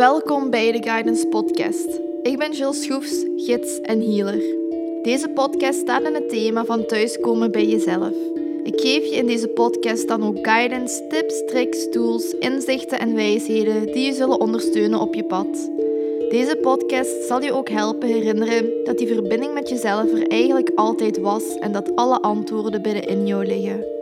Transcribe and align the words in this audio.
Welkom 0.00 0.50
bij 0.50 0.72
de 0.72 0.82
Guidance 0.82 1.26
Podcast. 1.26 2.00
Ik 2.22 2.38
ben 2.38 2.52
Jill 2.52 2.72
Schroefs, 2.72 3.24
gids 3.36 3.80
en 3.80 4.00
healer. 4.00 4.42
Deze 5.02 5.28
podcast 5.28 5.78
staat 5.78 6.02
in 6.02 6.14
het 6.14 6.28
thema 6.28 6.64
van 6.64 6.86
thuiskomen 6.86 7.50
bij 7.50 7.66
jezelf. 7.66 8.12
Ik 8.62 8.80
geef 8.80 9.04
je 9.04 9.16
in 9.16 9.26
deze 9.26 9.48
podcast 9.48 10.08
dan 10.08 10.22
ook 10.22 10.38
guidance, 10.42 11.06
tips, 11.06 11.44
tricks, 11.46 11.90
tools, 11.90 12.34
inzichten 12.38 12.98
en 12.98 13.14
wijsheden 13.14 13.86
die 13.86 14.04
je 14.04 14.12
zullen 14.12 14.40
ondersteunen 14.40 15.00
op 15.00 15.14
je 15.14 15.24
pad. 15.24 15.70
Deze 16.30 16.58
podcast 16.62 17.26
zal 17.26 17.42
je 17.42 17.52
ook 17.52 17.68
helpen 17.68 18.08
herinneren 18.08 18.84
dat 18.84 18.98
die 18.98 19.06
verbinding 19.06 19.54
met 19.54 19.68
jezelf 19.68 20.12
er 20.12 20.28
eigenlijk 20.28 20.70
altijd 20.74 21.18
was 21.18 21.58
en 21.58 21.72
dat 21.72 21.96
alle 21.96 22.20
antwoorden 22.20 22.82
binnenin 22.82 23.26
jou 23.26 23.46
liggen. 23.46 23.99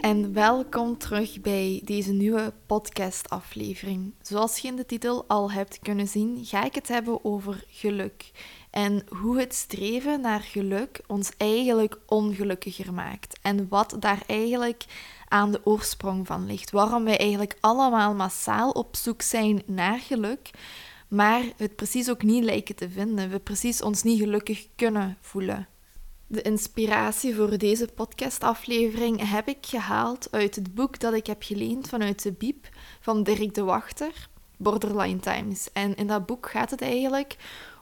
En 0.00 0.32
welkom 0.32 0.98
terug 0.98 1.40
bij 1.40 1.80
deze 1.84 2.12
nieuwe 2.12 2.52
podcast-aflevering. 2.66 4.14
Zoals 4.22 4.58
je 4.58 4.68
in 4.68 4.76
de 4.76 4.86
titel 4.86 5.24
al 5.28 5.52
hebt 5.52 5.78
kunnen 5.78 6.08
zien, 6.08 6.44
ga 6.44 6.64
ik 6.64 6.74
het 6.74 6.88
hebben 6.88 7.24
over 7.24 7.64
geluk 7.68 8.30
en 8.70 9.04
hoe 9.08 9.38
het 9.38 9.54
streven 9.54 10.20
naar 10.20 10.40
geluk 10.40 11.00
ons 11.06 11.30
eigenlijk 11.36 11.98
ongelukkiger 12.06 12.94
maakt. 12.94 13.38
En 13.42 13.68
wat 13.68 13.96
daar 13.98 14.22
eigenlijk 14.26 14.84
aan 15.28 15.52
de 15.52 15.60
oorsprong 15.64 16.26
van 16.26 16.46
ligt. 16.46 16.70
Waarom 16.70 17.04
wij 17.04 17.18
eigenlijk 17.18 17.56
allemaal 17.60 18.14
massaal 18.14 18.70
op 18.70 18.96
zoek 18.96 19.22
zijn 19.22 19.62
naar 19.66 19.98
geluk, 19.98 20.50
maar 21.08 21.42
het 21.56 21.76
precies 21.76 22.10
ook 22.10 22.22
niet 22.22 22.44
lijken 22.44 22.76
te 22.76 22.90
vinden. 22.90 23.30
We 23.30 23.38
precies 23.38 23.82
ons 23.82 24.02
niet 24.02 24.20
gelukkig 24.20 24.66
kunnen 24.74 25.16
voelen. 25.20 25.68
De 26.28 26.42
inspiratie 26.42 27.34
voor 27.34 27.58
deze 27.58 27.86
podcastaflevering 27.94 29.30
heb 29.30 29.48
ik 29.48 29.66
gehaald 29.66 30.28
uit 30.30 30.54
het 30.54 30.74
boek 30.74 30.98
dat 31.00 31.14
ik 31.14 31.26
heb 31.26 31.42
geleend 31.42 31.88
vanuit 31.88 32.22
de 32.22 32.32
Biep 32.32 32.68
van 33.00 33.22
Dirk 33.22 33.54
de 33.54 33.62
Wachter, 33.62 34.28
Borderline 34.56 35.18
Times. 35.18 35.72
En 35.72 35.94
in 35.94 36.06
dat 36.06 36.26
boek 36.26 36.50
gaat 36.50 36.70
het 36.70 36.82
eigenlijk 36.82 37.36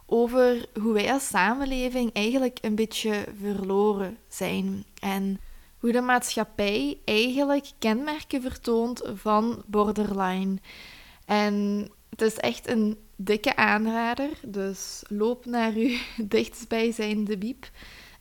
over 0.06 0.66
hoe 0.80 0.92
wij 0.92 1.12
als 1.12 1.26
samenleving 1.26 2.12
eigenlijk 2.12 2.58
een 2.60 2.74
beetje 2.74 3.24
verloren 3.40 4.18
zijn. 4.28 4.84
En 5.00 5.40
hoe 5.78 5.92
de 5.92 6.00
maatschappij 6.00 6.98
eigenlijk 7.04 7.66
kenmerken 7.78 8.42
vertoont 8.42 9.02
van 9.14 9.62
borderline. 9.66 10.56
En 11.24 11.88
het 12.10 12.20
is 12.20 12.36
echt 12.36 12.68
een 12.68 12.98
dikke 13.16 13.56
aanrader, 13.56 14.28
dus 14.46 15.02
loop 15.08 15.44
naar 15.44 15.72
uw 15.72 15.96
dichtstbijzijnde 16.36 17.38
biep. 17.38 17.70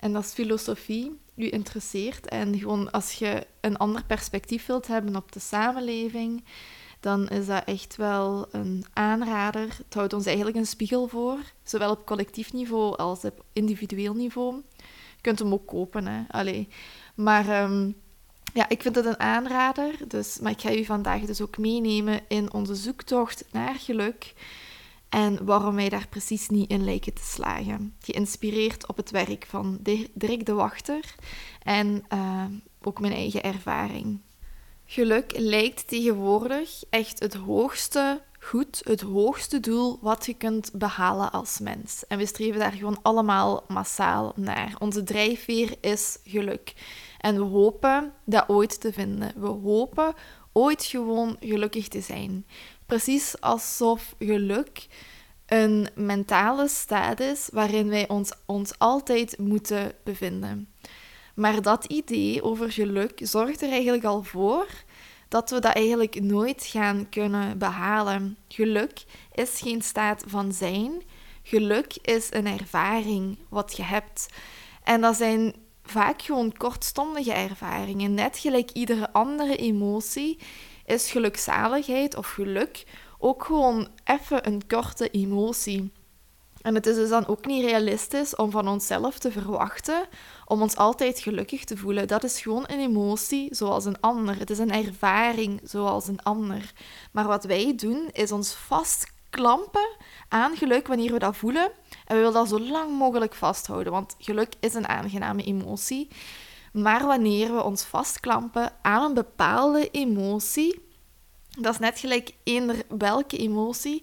En 0.04 0.16
als 0.16 0.34
filosofie 0.34 1.20
u 1.36 1.50
interesseert 1.50 2.28
en 2.28 2.60
gewoon 2.60 2.92
als 2.92 3.14
je 3.14 3.48
een 3.62 3.78
ander 3.78 4.04
perspectief 4.06 4.66
wilt 4.66 4.88
hebben 4.88 5.16
op 5.16 5.32
de 5.32 5.40
samenleving, 5.40 6.44
dan 7.00 7.28
is 7.28 7.46
dat 7.46 7.64
echt 7.66 7.96
wel 7.96 8.48
een 8.52 8.86
aanrader. 8.94 9.68
Het 9.86 9.94
houdt 9.94 10.14
ons 10.14 10.26
eigenlijk 10.26 10.58
een 10.58 10.66
spiegel 10.66 11.08
voor, 11.08 11.38
zowel 11.64 11.92
op 11.92 12.06
collectief 12.06 12.54
niveau 12.54 12.98
als 12.98 13.24
op 13.24 13.44
individueel 13.54 14.14
niveau. 14.14 14.56
Je 15.16 15.22
kunt 15.22 15.40
hem 15.40 15.54
ook 15.54 15.68
kopen, 15.68 16.08
hè. 16.08 16.24
Allee. 16.28 16.68
Maar 17.16 17.50
ehm, 17.50 17.92
ja, 18.54 18.70
ik 18.70 18.82
vind 18.82 18.96
het 18.96 19.06
een 19.06 19.20
aanrader, 19.20 19.96
dus, 20.08 20.40
maar 20.40 20.52
ik 20.52 20.62
ga 20.62 20.74
u 20.74 20.86
vandaag 20.86 21.22
dus 21.22 21.42
ook 21.42 21.58
meenemen 21.58 22.22
in 22.28 22.54
onze 22.54 22.76
zoektocht 22.76 23.46
naar 23.52 23.76
geluk 23.76 24.34
en 25.14 25.46
waarom 25.46 25.76
wij 25.76 25.90
daar 25.90 26.08
precies 26.08 26.50
niet 26.50 26.70
in 26.70 26.84
lijken 26.84 27.14
te 27.14 27.24
slagen. 27.24 27.96
Geïnspireerd 28.00 28.88
op 28.88 28.98
het 28.98 29.12
werk 29.12 29.46
van 29.50 29.80
Dirk 30.14 30.46
de 30.46 30.54
Wachter 30.54 31.16
en 31.64 32.06
uh, 32.14 32.46
ook 32.82 33.00
mijn 33.00 33.14
eigen 33.14 33.44
ervaring. 33.44 34.20
Geluk 34.86 35.34
lijkt 35.38 35.88
tegenwoordig 35.88 36.84
echt 36.90 37.20
het 37.20 37.34
hoogste 37.34 38.22
goed, 38.40 38.82
het 38.84 39.02
hoogste 39.02 39.60
doel 39.60 40.00
wat 40.02 40.26
je 40.26 40.34
kunt 40.34 40.72
behalen 40.74 41.32
als 41.32 41.60
mens. 41.60 42.08
En 42.08 42.18
we 42.18 42.26
streven 42.26 42.60
daar 42.60 42.72
gewoon 42.72 43.00
allemaal 43.02 43.64
massaal 43.68 44.34
naar. 44.36 44.76
Onze 44.80 45.04
drijfveer 45.04 45.76
is 45.82 46.18
geluk. 46.24 46.74
En 47.20 47.36
we 47.36 47.44
hopen 47.44 48.14
dat 48.26 48.50
ooit 48.50 48.82
te 48.82 48.94
vinden. 48.94 49.34
We 49.36 49.48
hopen 49.48 50.14
ooit 50.52 50.84
gewoon 50.84 51.38
gelukkig 51.40 51.88
te 51.88 52.02
zijn. 52.02 52.46
Precies 52.86 53.42
alsof 53.42 54.16
geluk 54.20 54.88
een 55.54 55.88
mentale 55.96 56.68
staat 56.68 57.20
is 57.20 57.50
waarin 57.52 57.90
wij 57.90 58.08
ons, 58.08 58.32
ons 58.46 58.74
altijd 58.78 59.38
moeten 59.38 59.92
bevinden. 60.04 60.74
Maar 61.36 61.62
dat 61.62 61.86
idee 61.86 62.44
over 62.44 62.72
geluk 62.72 63.20
zorgt 63.24 63.62
er 63.62 63.70
eigenlijk 63.70 64.04
al 64.04 64.24
voor 64.24 64.68
dat 65.28 65.50
we 65.50 65.60
dat 65.60 65.74
eigenlijk 65.74 66.22
nooit 66.22 66.66
gaan 66.66 67.10
kunnen 67.10 67.58
behalen. 67.58 68.38
Geluk 68.48 69.04
is 69.34 69.60
geen 69.60 69.82
staat 69.82 70.24
van 70.28 70.52
zijn. 70.52 71.04
Geluk 71.44 71.96
is 72.02 72.28
een 72.32 72.48
ervaring 72.48 73.38
wat 73.50 73.78
je 73.78 73.84
hebt. 73.84 74.26
En 74.84 75.02
dat 75.02 75.16
zijn 75.16 75.56
vaak 75.84 76.22
gewoon 76.22 76.58
kortstondige 76.58 77.34
ervaringen. 77.34 78.14
Net 78.14 78.38
gelijk 78.38 78.72
iedere 78.72 79.12
andere 79.12 79.56
emotie 79.56 80.40
is 80.86 81.12
gelukzaligheid 81.12 82.16
of 82.16 82.28
geluk 82.30 82.84
ook 83.24 83.44
gewoon 83.44 83.88
even 84.04 84.48
een 84.48 84.68
korte 84.68 85.10
emotie. 85.10 85.92
En 86.62 86.76
het 86.76 86.86
is 86.86 86.96
dus 86.96 87.10
dan 87.10 87.28
ook 87.28 87.46
niet 87.46 87.66
realistisch 87.66 88.36
om 88.36 88.52
van 88.52 88.68
onszelf 88.68 89.20
te 89.20 89.32
verwachten 89.32 90.06
om 90.46 90.62
ons 90.62 90.76
altijd 90.76 91.20
gelukkig 91.20 91.64
te 91.64 91.78
voelen. 91.78 92.08
Dat 92.08 92.24
is 92.24 92.42
gewoon 92.42 92.64
een 92.68 92.80
emotie 92.80 93.56
zoals 93.56 93.86
een 93.86 94.00
ander. 94.00 94.40
Het 94.40 94.50
is 94.50 94.58
een 94.58 94.72
ervaring 94.72 95.60
zoals 95.64 96.08
een 96.08 96.24
ander. 96.24 96.74
Maar 97.12 97.28
wat 97.28 97.44
wij 97.44 97.74
doen 97.76 98.10
is 98.12 98.32
ons 98.32 98.54
vastklampen 98.54 99.90
aan 100.28 100.56
geluk 100.56 100.88
wanneer 100.88 101.12
we 101.12 101.20
dat 101.20 101.36
voelen. 101.36 101.72
En 102.06 102.16
we 102.16 102.16
willen 102.16 102.34
dat 102.34 102.50
zo 102.50 102.60
lang 102.60 102.98
mogelijk 102.98 103.34
vasthouden, 103.34 103.92
want 103.92 104.16
geluk 104.18 104.54
is 104.60 104.74
een 104.74 104.88
aangename 104.88 105.44
emotie. 105.44 106.08
Maar 106.74 107.06
wanneer 107.06 107.54
we 107.56 107.64
ons 107.64 107.84
vastklampen 107.84 108.72
aan 108.82 109.04
een 109.04 109.14
bepaalde 109.14 109.90
emotie, 109.92 110.83
dat 111.60 111.74
is 111.74 111.80
net 111.80 112.00
gelijk 112.00 112.32
eender 112.44 112.84
welke 112.98 113.38
emotie. 113.38 114.02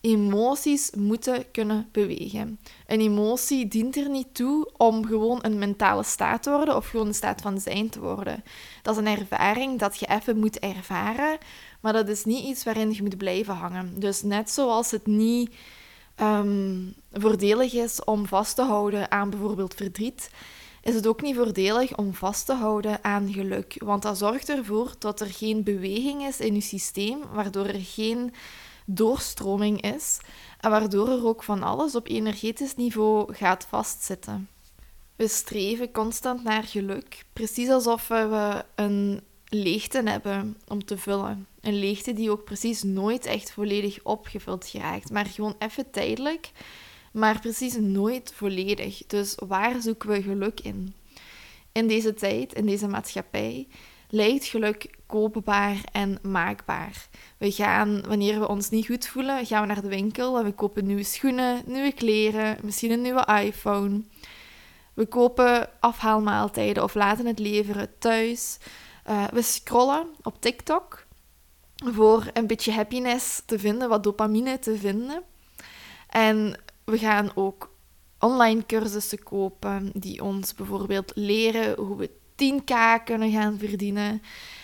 Emoties 0.00 0.90
moeten 0.96 1.50
kunnen 1.50 1.88
bewegen. 1.92 2.60
Een 2.86 3.00
emotie 3.00 3.68
dient 3.68 3.96
er 3.96 4.10
niet 4.10 4.34
toe 4.34 4.70
om 4.76 5.06
gewoon 5.06 5.38
een 5.42 5.58
mentale 5.58 6.02
staat 6.02 6.42
te 6.42 6.50
worden 6.50 6.76
of 6.76 6.88
gewoon 6.88 7.06
een 7.06 7.14
staat 7.14 7.40
van 7.40 7.60
zijn 7.60 7.90
te 7.90 8.00
worden. 8.00 8.44
Dat 8.82 8.94
is 8.96 9.00
een 9.00 9.18
ervaring 9.18 9.78
dat 9.78 9.98
je 9.98 10.06
even 10.06 10.38
moet 10.38 10.58
ervaren, 10.58 11.38
maar 11.80 11.92
dat 11.92 12.08
is 12.08 12.24
niet 12.24 12.44
iets 12.44 12.64
waarin 12.64 12.92
je 12.92 13.02
moet 13.02 13.16
blijven 13.16 13.54
hangen. 13.54 14.00
Dus 14.00 14.22
net 14.22 14.50
zoals 14.50 14.90
het 14.90 15.06
niet 15.06 15.54
um, 16.20 16.94
voordelig 17.12 17.72
is 17.72 18.04
om 18.04 18.26
vast 18.26 18.56
te 18.56 18.62
houden 18.62 19.10
aan 19.10 19.30
bijvoorbeeld 19.30 19.74
verdriet, 19.74 20.30
is 20.82 20.94
het 20.94 21.06
ook 21.06 21.22
niet 21.22 21.36
voordelig 21.36 21.96
om 21.96 22.14
vast 22.14 22.46
te 22.46 22.52
houden 22.52 23.04
aan 23.04 23.32
geluk. 23.32 23.74
Want 23.78 24.02
dat 24.02 24.18
zorgt 24.18 24.48
ervoor 24.48 24.94
dat 24.98 25.20
er 25.20 25.26
geen 25.26 25.62
beweging 25.62 26.22
is 26.22 26.40
in 26.40 26.54
je 26.54 26.60
systeem, 26.60 27.18
waardoor 27.32 27.66
er 27.66 27.80
geen 27.80 28.34
doorstroming 28.86 29.82
is 29.82 30.18
en 30.60 30.70
waardoor 30.70 31.08
er 31.08 31.26
ook 31.26 31.42
van 31.42 31.62
alles 31.62 31.94
op 31.94 32.08
energetisch 32.08 32.76
niveau 32.76 33.34
gaat 33.34 33.66
vastzitten. 33.68 34.48
We 35.16 35.28
streven 35.28 35.92
constant 35.92 36.42
naar 36.42 36.62
geluk, 36.62 37.24
precies 37.32 37.68
alsof 37.68 38.08
we 38.08 38.64
een 38.74 39.20
leegte 39.48 40.02
hebben 40.04 40.56
om 40.68 40.84
te 40.84 40.98
vullen. 40.98 41.46
Een 41.60 41.78
leegte 41.78 42.12
die 42.12 42.30
ook 42.30 42.44
precies 42.44 42.82
nooit 42.82 43.26
echt 43.26 43.52
volledig 43.52 43.98
opgevuld 44.02 44.66
geraakt, 44.66 45.10
maar 45.10 45.26
gewoon 45.26 45.54
even 45.58 45.90
tijdelijk 45.90 46.50
maar 47.12 47.40
precies 47.40 47.76
nooit 47.76 48.32
volledig. 48.34 49.06
Dus 49.06 49.34
waar 49.46 49.82
zoeken 49.82 50.08
we 50.08 50.22
geluk 50.22 50.60
in? 50.60 50.94
In 51.72 51.88
deze 51.88 52.14
tijd, 52.14 52.52
in 52.52 52.66
deze 52.66 52.88
maatschappij, 52.88 53.68
lijkt 54.08 54.44
geluk 54.44 54.90
koopbaar 55.06 55.80
en 55.92 56.18
maakbaar. 56.22 57.08
We 57.38 57.50
gaan, 57.50 58.02
wanneer 58.06 58.40
we 58.40 58.48
ons 58.48 58.70
niet 58.70 58.86
goed 58.86 59.06
voelen, 59.06 59.46
gaan 59.46 59.60
we 59.60 59.66
naar 59.66 59.82
de 59.82 59.88
winkel 59.88 60.38
en 60.38 60.44
we 60.44 60.52
kopen 60.52 60.86
nieuwe 60.86 61.02
schoenen, 61.02 61.62
nieuwe 61.66 61.92
kleren, 61.92 62.58
misschien 62.62 62.90
een 62.90 63.02
nieuwe 63.02 63.42
iPhone. 63.44 64.02
We 64.94 65.06
kopen 65.06 65.68
afhaalmaaltijden 65.80 66.82
of 66.82 66.94
laten 66.94 67.26
het 67.26 67.38
leveren 67.38 67.98
thuis. 67.98 68.58
Uh, 69.10 69.24
we 69.32 69.42
scrollen 69.42 70.06
op 70.22 70.40
TikTok 70.40 71.06
voor 71.84 72.30
een 72.32 72.46
beetje 72.46 72.72
happiness 72.72 73.42
te 73.46 73.58
vinden, 73.58 73.88
wat 73.88 74.02
dopamine 74.02 74.58
te 74.58 74.76
vinden. 74.76 75.22
En 76.08 76.56
we 76.84 76.98
gaan 76.98 77.30
ook 77.34 77.70
online 78.18 78.66
cursussen 78.66 79.22
kopen 79.22 79.90
die 79.94 80.22
ons 80.22 80.54
bijvoorbeeld 80.54 81.12
leren 81.14 81.76
hoe 81.76 81.96
we 81.96 82.10
10k 82.32 83.04
kunnen 83.04 83.30
gaan 83.30 83.58
verdienen 83.58 84.22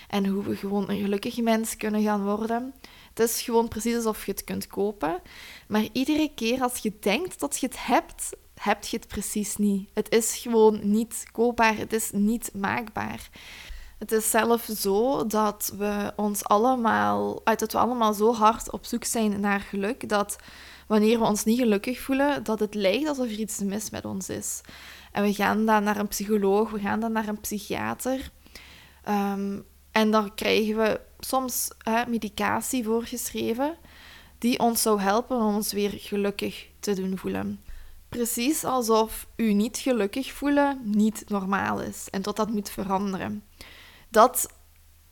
en 0.09 0.27
hoe 0.27 0.43
we 0.43 0.57
gewoon 0.57 0.91
een 0.91 1.01
gelukkig 1.01 1.41
mens 1.41 1.77
kunnen 1.77 2.03
gaan 2.03 2.25
worden. 2.25 2.75
Het 3.09 3.29
is 3.29 3.43
gewoon 3.43 3.69
precies 3.69 3.95
alsof 3.95 4.27
je 4.27 4.33
het 4.33 4.45
kunt 4.45 4.67
kopen. 4.67 5.21
Maar 5.69 5.89
iedere 5.93 6.31
keer 6.35 6.63
als 6.63 6.79
je 6.79 6.93
denkt 7.01 7.41
dat 7.41 7.59
je 7.59 7.67
het 7.67 7.87
hebt, 7.87 8.31
heb 8.55 8.85
je 8.85 8.97
het 8.97 9.09
precies 9.09 9.57
niet. 9.57 9.89
Het 9.95 10.11
is 10.11 10.37
gewoon 10.37 10.79
niet 10.83 11.25
koopbaar, 11.33 11.77
het 11.77 11.93
is 11.93 12.11
niet 12.13 12.51
maakbaar. 12.55 13.31
Het 13.99 14.13
is 14.13 14.31
zelf 14.31 14.69
zo 14.77 15.27
dat 15.27 15.73
we 15.79 16.13
ons 16.17 16.45
allemaal, 16.45 17.41
uit 17.45 17.59
dat 17.59 17.73
we 17.73 17.79
allemaal 17.79 18.15
zo 18.15 18.35
hard 18.35 18.71
op 18.71 18.85
zoek 18.85 19.05
zijn 19.05 19.41
naar 19.41 19.61
geluk, 19.61 20.09
dat 20.09 20.37
wanneer 20.87 21.19
we 21.19 21.25
ons 21.25 21.45
niet 21.45 21.59
gelukkig 21.59 22.01
voelen, 22.01 22.45
dat 22.45 22.61
het 22.61 22.75
lijkt 22.75 23.09
alsof 23.09 23.27
er 23.27 23.39
iets 23.39 23.59
mis 23.59 23.91
met 23.91 24.05
ons 24.05 24.29
is. 24.29 24.61
En 25.13 25.23
we 25.23 25.35
gaan 25.35 25.67
dan 25.67 25.83
naar 25.83 25.97
een 25.97 26.09
psycholoog, 26.09 26.71
we 26.71 26.79
gaan 26.79 27.01
dan 27.01 27.13
naar 27.13 27.29
een 27.29 27.41
psychiater. 27.41 28.31
Ehm, 29.05 29.61
en 29.93 30.11
dan 30.11 30.35
krijgen 30.35 30.77
we 30.77 31.01
soms 31.19 31.69
medicatie 32.09 32.85
voorgeschreven 32.85 33.77
die 34.39 34.59
ons 34.59 34.83
zou 34.83 35.01
helpen 35.01 35.37
om 35.37 35.55
ons 35.55 35.73
weer 35.73 35.93
gelukkig 35.97 36.69
te 36.81 36.95
doen 36.95 37.19
voelen. 37.19 37.61
Precies 38.09 38.65
alsof 38.65 39.27
u 39.37 39.53
niet 39.53 39.79
gelukkig 39.79 40.33
voelen 40.33 40.81
niet 40.85 41.25
normaal 41.29 41.81
is 41.81 42.09
en 42.11 42.23
tot 42.23 42.37
dat 42.37 42.51
moet 42.51 42.71
veranderen. 42.71 43.43
Dat, 44.09 44.49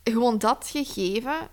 gewoon 0.03 0.37
dat 0.37 0.67
gegeven 0.71 1.49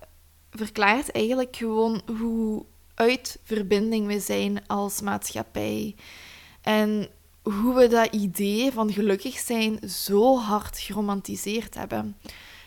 verklaart 0.50 1.11
eigenlijk 1.11 1.56
gewoon 1.56 2.02
hoe 2.19 2.64
uit 2.94 3.38
verbinding 3.43 4.06
we 4.06 4.20
zijn 4.20 4.67
als 4.67 5.00
maatschappij. 5.00 5.94
En 6.61 7.08
hoe 7.43 7.75
we 7.75 7.88
dat 7.88 8.14
idee 8.14 8.73
van 8.73 8.93
gelukkig 8.93 9.38
zijn 9.38 9.88
zo 9.88 10.38
hard 10.38 10.79
geromantiseerd 10.79 11.75
hebben. 11.75 12.17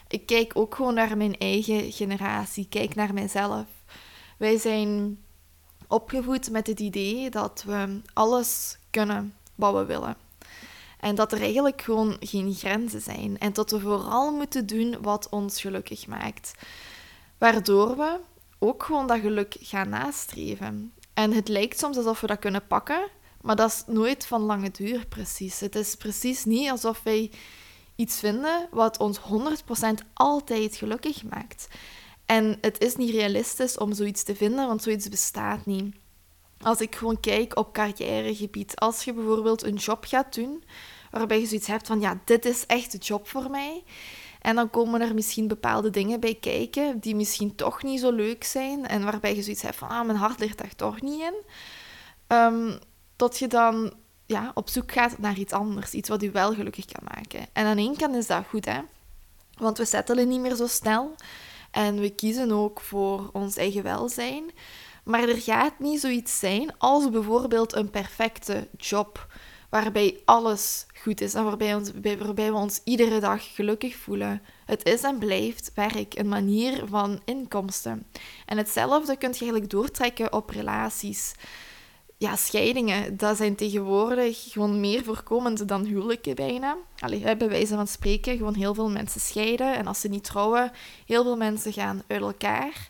Ik 0.07 0.25
kijk 0.25 0.51
ook 0.55 0.75
gewoon 0.75 0.93
naar 0.93 1.17
mijn 1.17 1.37
eigen 1.37 1.91
generatie, 1.91 2.67
kijk 2.69 2.95
naar 2.95 3.13
mijzelf. 3.13 3.65
Wij 4.37 4.57
zijn 4.57 5.19
opgevoed 5.87 6.51
met 6.51 6.67
het 6.67 6.79
idee 6.79 7.29
dat 7.29 7.63
we 7.65 8.01
alles 8.13 8.77
kunnen 8.89 9.33
wat 9.55 9.73
we 9.73 9.85
willen. 9.85 10.26
En 10.99 11.15
dat 11.15 11.31
er 11.31 11.41
eigenlijk 11.41 11.81
gewoon 11.81 12.17
geen 12.19 12.53
grenzen 12.53 13.01
zijn. 13.01 13.37
En 13.37 13.53
dat 13.53 13.71
we 13.71 13.79
vooral 13.79 14.31
moeten 14.31 14.65
doen 14.65 14.95
wat 15.01 15.29
ons 15.29 15.61
gelukkig 15.61 16.07
maakt. 16.07 16.51
Waardoor 17.37 17.97
we 17.97 18.19
ook 18.59 18.83
gewoon 18.83 19.07
dat 19.07 19.19
geluk 19.19 19.55
gaan 19.59 19.89
nastreven. 19.89 20.93
En 21.13 21.31
het 21.31 21.47
lijkt 21.47 21.79
soms 21.79 21.97
alsof 21.97 22.21
we 22.21 22.27
dat 22.27 22.39
kunnen 22.39 22.67
pakken, 22.67 23.07
maar 23.41 23.55
dat 23.55 23.71
is 23.71 23.83
nooit 23.93 24.25
van 24.25 24.41
lange 24.41 24.71
duur 24.71 25.05
precies. 25.05 25.59
Het 25.59 25.75
is 25.75 25.95
precies 25.95 26.45
niet 26.45 26.69
alsof 26.69 27.01
wij 27.03 27.31
iets 27.95 28.19
vinden 28.19 28.67
wat 28.71 28.97
ons 28.97 29.19
100% 29.19 29.23
altijd 30.13 30.75
gelukkig 30.75 31.23
maakt. 31.23 31.67
En 32.25 32.57
het 32.61 32.79
is 32.81 32.95
niet 32.95 33.09
realistisch 33.09 33.77
om 33.77 33.93
zoiets 33.93 34.23
te 34.23 34.35
vinden, 34.35 34.67
want 34.67 34.83
zoiets 34.83 35.09
bestaat 35.09 35.65
niet. 35.65 35.95
Als 36.61 36.81
ik 36.81 36.95
gewoon 36.95 37.19
kijk 37.19 37.57
op 37.57 37.73
carrièregebied, 37.73 38.75
als 38.75 39.03
je 39.03 39.13
bijvoorbeeld 39.13 39.63
een 39.63 39.75
job 39.75 40.05
gaat 40.05 40.35
doen 40.35 40.63
waarbij 41.11 41.39
je 41.39 41.45
zoiets 41.45 41.67
hebt 41.67 41.87
van 41.87 41.99
ja, 41.99 42.19
dit 42.25 42.45
is 42.45 42.65
echt 42.65 42.91
de 42.91 42.97
job 42.97 43.27
voor 43.27 43.49
mij. 43.49 43.83
En 44.41 44.55
dan 44.55 44.69
komen 44.69 45.01
er 45.01 45.13
misschien 45.13 45.47
bepaalde 45.47 45.89
dingen 45.89 46.19
bij 46.19 46.35
kijken 46.35 46.99
die 46.99 47.15
misschien 47.15 47.55
toch 47.55 47.83
niet 47.83 47.99
zo 47.99 48.11
leuk 48.11 48.43
zijn 48.43 48.87
en 48.87 49.03
waarbij 49.03 49.35
je 49.35 49.41
zoiets 49.41 49.61
hebt 49.61 49.75
van 49.75 49.89
ah, 49.89 50.05
mijn 50.05 50.17
hart 50.17 50.39
ligt 50.39 50.57
daar 50.57 50.75
toch 50.75 51.01
niet 51.01 51.21
in. 51.21 51.35
Um, 52.37 52.79
tot 53.15 53.39
je 53.39 53.47
dan 53.47 53.93
ja, 54.25 54.51
op 54.53 54.69
zoek 54.69 54.91
gaat 54.91 55.17
naar 55.17 55.37
iets 55.37 55.53
anders, 55.53 55.93
iets 55.93 56.09
wat 56.09 56.21
je 56.21 56.31
wel 56.31 56.53
gelukkig 56.53 56.85
kan 56.85 57.03
maken. 57.15 57.45
En 57.53 57.65
aan 57.65 57.77
één 57.77 57.97
kant 57.97 58.15
is 58.15 58.27
dat 58.27 58.45
goed, 58.49 58.65
hè? 58.65 58.79
Want 59.57 59.77
we 59.77 59.85
settelen 59.85 60.27
niet 60.27 60.39
meer 60.39 60.55
zo 60.55 60.67
snel 60.67 61.15
en 61.71 61.99
we 61.99 62.09
kiezen 62.09 62.51
ook 62.51 62.81
voor 62.81 63.29
ons 63.33 63.57
eigen 63.57 63.83
welzijn. 63.83 64.43
Maar 65.07 65.29
er 65.29 65.41
gaat 65.41 65.79
niet 65.79 65.99
zoiets 65.99 66.39
zijn 66.39 66.77
als 66.77 67.09
bijvoorbeeld 67.09 67.75
een 67.75 67.89
perfecte 67.89 68.67
job 68.77 69.27
waarbij 69.69 70.21
alles 70.25 70.85
goed 71.01 71.21
is 71.21 71.33
en 71.33 71.43
waarbij, 71.43 71.81
waarbij 72.17 72.51
we 72.51 72.57
ons 72.57 72.81
iedere 72.83 73.19
dag 73.19 73.55
gelukkig 73.55 73.95
voelen. 73.95 74.41
Het 74.65 74.85
is 74.85 75.01
en 75.01 75.17
blijft 75.17 75.71
werk, 75.75 76.17
een 76.17 76.27
manier 76.27 76.83
van 76.85 77.21
inkomsten. 77.25 78.05
En 78.45 78.57
hetzelfde 78.57 79.17
kun 79.17 79.29
je 79.29 79.39
eigenlijk 79.39 79.69
doortrekken 79.69 80.33
op 80.33 80.49
relaties 80.49 81.33
ja, 82.17 82.35
scheidingen, 82.35 83.17
dat 83.17 83.37
zijn 83.37 83.55
tegenwoordig 83.55 84.51
gewoon 84.51 84.79
meer 84.79 85.03
voorkomend 85.03 85.67
dan 85.67 85.85
huwelijken 85.85 86.35
bijna. 86.35 86.77
Allee, 86.99 87.37
bij 87.37 87.49
wijze 87.49 87.75
van 87.75 87.87
spreken, 87.87 88.37
gewoon 88.37 88.55
heel 88.55 88.73
veel 88.73 88.89
mensen 88.89 89.21
scheiden. 89.21 89.75
En 89.75 89.87
als 89.87 89.99
ze 89.99 90.07
niet 90.07 90.23
trouwen, 90.23 90.71
heel 91.05 91.23
veel 91.23 91.37
mensen 91.37 91.73
gaan 91.73 92.03
uit 92.07 92.21
elkaar. 92.21 92.89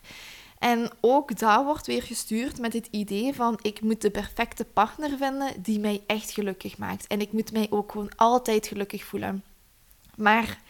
En 0.58 0.90
ook 1.00 1.38
dat 1.38 1.64
wordt 1.64 1.86
weer 1.86 2.02
gestuurd 2.02 2.58
met 2.58 2.72
het 2.72 2.88
idee 2.90 3.34
van 3.34 3.58
ik 3.62 3.80
moet 3.80 4.02
de 4.02 4.10
perfecte 4.10 4.64
partner 4.64 5.16
vinden 5.16 5.62
die 5.62 5.78
mij 5.78 6.02
echt 6.06 6.30
gelukkig 6.30 6.78
maakt. 6.78 7.06
En 7.06 7.20
ik 7.20 7.32
moet 7.32 7.52
mij 7.52 7.66
ook 7.70 7.92
gewoon 7.92 8.10
altijd 8.16 8.66
gelukkig 8.66 9.04
voelen. 9.04 9.44
Maar 10.16 10.60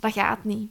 dat 0.00 0.12
gaat 0.12 0.44
niet. 0.44 0.70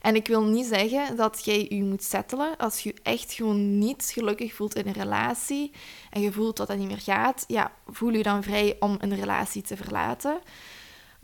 En 0.00 0.14
ik 0.14 0.26
wil 0.26 0.42
niet 0.42 0.66
zeggen 0.66 1.16
dat 1.16 1.44
jij 1.44 1.66
je 1.68 1.82
moet 1.82 2.02
settelen 2.02 2.56
als 2.56 2.80
je 2.80 2.94
echt 3.02 3.32
gewoon 3.32 3.78
niet 3.78 4.10
gelukkig 4.12 4.54
voelt 4.54 4.74
in 4.74 4.86
een 4.86 4.92
relatie 4.92 5.72
en 6.10 6.20
je 6.20 6.32
voelt 6.32 6.56
dat 6.56 6.66
dat 6.66 6.78
niet 6.78 6.88
meer 6.88 7.00
gaat. 7.00 7.44
Ja, 7.46 7.72
voel 7.86 8.10
je 8.10 8.22
dan 8.22 8.42
vrij 8.42 8.76
om 8.80 8.96
een 9.00 9.14
relatie 9.14 9.62
te 9.62 9.76
verlaten. 9.76 10.38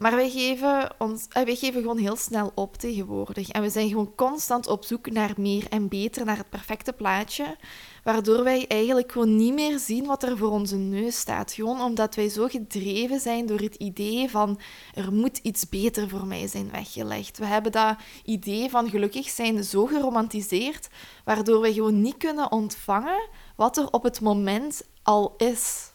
Maar 0.01 0.15
wij 0.15 0.31
geven, 0.31 0.95
ons, 0.99 1.27
eh, 1.29 1.45
wij 1.45 1.55
geven 1.55 1.81
gewoon 1.81 1.99
heel 1.99 2.17
snel 2.17 2.53
op 2.55 2.77
tegenwoordig. 2.77 3.49
En 3.49 3.63
we 3.63 3.71
zijn 3.71 3.89
gewoon 3.89 4.15
constant 4.15 4.67
op 4.67 4.85
zoek 4.85 5.11
naar 5.11 5.33
meer 5.37 5.67
en 5.71 5.89
beter, 5.89 6.25
naar 6.25 6.37
het 6.37 6.49
perfecte 6.49 6.93
plaatje. 6.93 7.57
Waardoor 8.05 8.45
wij 8.45 8.65
eigenlijk 8.69 9.13
gewoon 9.13 9.37
niet 9.37 9.55
meer 9.55 9.79
zien 9.79 10.07
wat 10.07 10.23
er 10.23 10.37
voor 10.39 10.51
onze 10.51 10.77
neus 10.77 11.19
staat. 11.19 11.53
Gewoon 11.53 11.81
omdat 11.81 12.15
wij 12.15 12.29
zo 12.29 12.47
gedreven 12.49 13.21
zijn 13.21 13.47
door 13.47 13.59
het 13.59 13.75
idee 13.75 14.31
van 14.31 14.61
er 14.95 15.13
moet 15.13 15.39
iets 15.39 15.69
beter 15.69 16.09
voor 16.09 16.27
mij 16.27 16.47
zijn 16.47 16.71
weggelegd. 16.71 17.39
We 17.39 17.47
hebben 17.47 17.73
dat 17.73 17.97
idee 18.25 18.71
van 18.71 18.91
gelukkig 18.91 19.29
zijn 19.29 19.65
zo 19.65 19.87
geromantiseerd, 19.87 20.89
waardoor 21.25 21.61
wij 21.61 21.73
gewoon 21.73 22.01
niet 22.01 22.17
kunnen 22.17 22.53
ontvangen 22.53 23.29
wat 23.57 23.77
er 23.77 23.91
op 23.91 24.03
het 24.03 24.21
moment 24.21 24.83
al 25.03 25.35
is. 25.37 25.93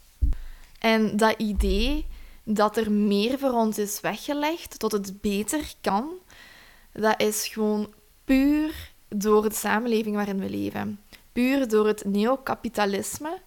En 0.80 1.18
dat 1.18 1.36
idee 1.38 2.06
dat 2.45 2.77
er 2.77 2.92
meer 2.92 3.39
voor 3.39 3.51
ons 3.51 3.77
is 3.77 4.00
weggelegd, 4.00 4.80
tot 4.80 4.92
het 4.92 5.21
beter 5.21 5.74
kan, 5.81 6.09
dat 6.94 7.21
is 7.21 7.47
gewoon 7.47 7.94
puur 8.24 8.92
door 9.07 9.50
de 9.50 9.56
samenleving 9.56 10.15
waarin 10.15 10.39
we 10.39 10.50
leven. 10.50 11.00
Puur 11.31 11.68
door 11.68 11.88
het 11.88 12.06
neokapitalisme 12.06 13.42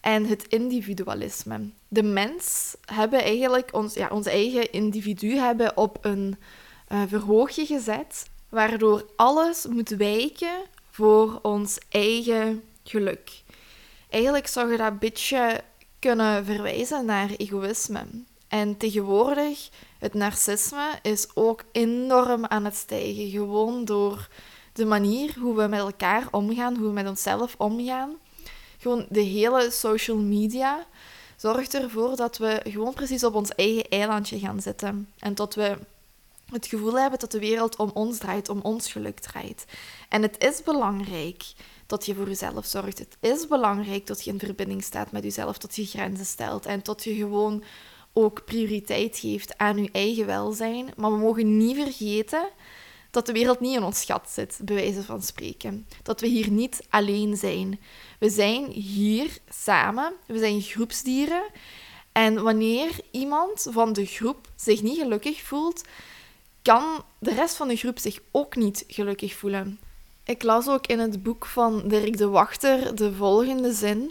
en 0.00 0.26
het 0.26 0.46
individualisme. 0.48 1.70
De 1.88 2.02
mens 2.02 2.76
hebben 2.84 3.22
eigenlijk 3.22 3.74
ons, 3.74 3.94
ja, 3.94 4.08
ons 4.08 4.26
eigen 4.26 4.72
individu 4.72 5.36
hebben 5.36 5.76
op 5.76 5.98
een 6.00 6.36
uh, 6.88 7.02
verhoogje 7.06 7.66
gezet, 7.66 8.30
waardoor 8.48 9.06
alles 9.16 9.66
moet 9.66 9.88
wijken 9.88 10.62
voor 10.90 11.38
ons 11.42 11.78
eigen 11.88 12.62
geluk. 12.82 13.42
Eigenlijk 14.08 14.46
zou 14.46 14.70
je 14.70 14.76
dat 14.76 14.90
een 14.90 14.98
beetje 14.98 15.60
kunnen 15.98 16.44
verwijzen 16.44 17.04
naar 17.04 17.30
egoïsme. 17.36 18.06
En 18.48 18.76
tegenwoordig, 18.76 19.68
het 19.98 20.14
narcisme 20.14 20.98
is 21.02 21.28
ook 21.34 21.64
enorm 21.72 22.46
aan 22.46 22.64
het 22.64 22.74
stijgen. 22.74 23.30
Gewoon 23.30 23.84
door 23.84 24.28
de 24.72 24.84
manier 24.84 25.38
hoe 25.38 25.56
we 25.56 25.66
met 25.66 25.80
elkaar 25.80 26.28
omgaan, 26.30 26.76
hoe 26.76 26.86
we 26.86 26.92
met 26.92 27.08
onszelf 27.08 27.54
omgaan. 27.58 28.16
Gewoon 28.78 29.06
de 29.08 29.20
hele 29.20 29.70
social 29.70 30.16
media 30.16 30.86
zorgt 31.36 31.74
ervoor 31.74 32.16
dat 32.16 32.38
we 32.38 32.60
gewoon 32.64 32.94
precies 32.94 33.24
op 33.24 33.34
ons 33.34 33.50
eigen 33.50 33.88
eilandje 33.88 34.38
gaan 34.38 34.60
zitten. 34.60 35.08
En 35.18 35.34
dat 35.34 35.54
we 35.54 35.78
het 36.52 36.66
gevoel 36.66 36.98
hebben 36.98 37.18
dat 37.18 37.30
de 37.30 37.38
wereld 37.38 37.76
om 37.76 37.90
ons 37.94 38.18
draait, 38.18 38.48
om 38.48 38.60
ons 38.60 38.92
geluk 38.92 39.20
draait. 39.20 39.64
En 40.08 40.22
het 40.22 40.44
is 40.44 40.62
belangrijk 40.62 41.44
dat 41.86 42.06
je 42.06 42.14
voor 42.14 42.28
jezelf 42.28 42.66
zorgt. 42.66 42.98
Het 42.98 43.16
is 43.20 43.46
belangrijk 43.46 44.06
dat 44.06 44.24
je 44.24 44.30
in 44.30 44.38
verbinding 44.38 44.82
staat 44.82 45.12
met 45.12 45.22
jezelf, 45.22 45.58
dat 45.58 45.76
je 45.76 45.86
grenzen 45.86 46.26
stelt 46.26 46.66
en 46.66 46.80
dat 46.82 47.04
je 47.04 47.14
gewoon 47.14 47.62
ook 48.14 48.44
prioriteit 48.44 49.18
geeft 49.18 49.58
aan 49.58 49.82
je 49.82 49.88
eigen 49.92 50.26
welzijn. 50.26 50.88
Maar 50.96 51.10
we 51.10 51.18
mogen 51.18 51.56
niet 51.56 51.76
vergeten 51.76 52.48
dat 53.10 53.26
de 53.26 53.32
wereld 53.32 53.60
niet 53.60 53.76
in 53.76 53.82
ons 53.82 54.00
schat 54.00 54.30
zit, 54.30 54.58
bij 54.62 54.74
wijze 54.74 55.02
van 55.02 55.22
spreken. 55.22 55.86
Dat 56.02 56.20
we 56.20 56.26
hier 56.26 56.50
niet 56.50 56.80
alleen 56.88 57.36
zijn. 57.36 57.80
We 58.18 58.30
zijn 58.30 58.70
hier 58.70 59.38
samen, 59.48 60.12
we 60.26 60.38
zijn 60.38 60.60
groepsdieren. 60.60 61.42
En 62.12 62.42
wanneer 62.42 62.90
iemand 63.10 63.66
van 63.70 63.92
de 63.92 64.06
groep 64.06 64.48
zich 64.56 64.82
niet 64.82 64.98
gelukkig 64.98 65.42
voelt, 65.42 65.84
kan 66.62 67.04
de 67.18 67.34
rest 67.34 67.56
van 67.56 67.68
de 67.68 67.76
groep 67.76 67.98
zich 67.98 68.18
ook 68.30 68.56
niet 68.56 68.84
gelukkig 68.88 69.34
voelen. 69.34 69.78
Ik 70.24 70.42
las 70.42 70.68
ook 70.68 70.86
in 70.86 70.98
het 70.98 71.22
boek 71.22 71.46
van 71.46 71.88
Dirk 71.88 72.16
de 72.16 72.28
Wachter 72.28 72.96
de 72.96 73.12
volgende 73.12 73.72
zin. 73.72 74.10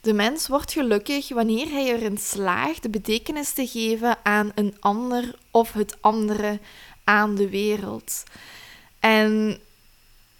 De 0.00 0.12
mens 0.12 0.48
wordt 0.48 0.72
gelukkig 0.72 1.28
wanneer 1.28 1.68
hij 1.68 1.84
erin 1.84 2.18
slaagt 2.18 2.82
de 2.82 2.90
betekenis 2.90 3.52
te 3.52 3.66
geven 3.66 4.18
aan 4.22 4.52
een 4.54 4.76
ander 4.80 5.34
of 5.50 5.72
het 5.72 5.96
andere 6.00 6.60
aan 7.04 7.34
de 7.34 7.48
wereld. 7.48 8.22
En 9.00 9.60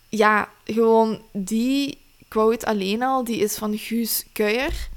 ja, 0.08 0.48
gewoon 0.64 1.22
die 1.32 1.98
quote 2.28 2.66
alleen 2.66 3.02
al, 3.02 3.24
die 3.24 3.38
is 3.38 3.56
van 3.56 3.78
Guus 3.78 4.24
Kuijer. 4.32 4.88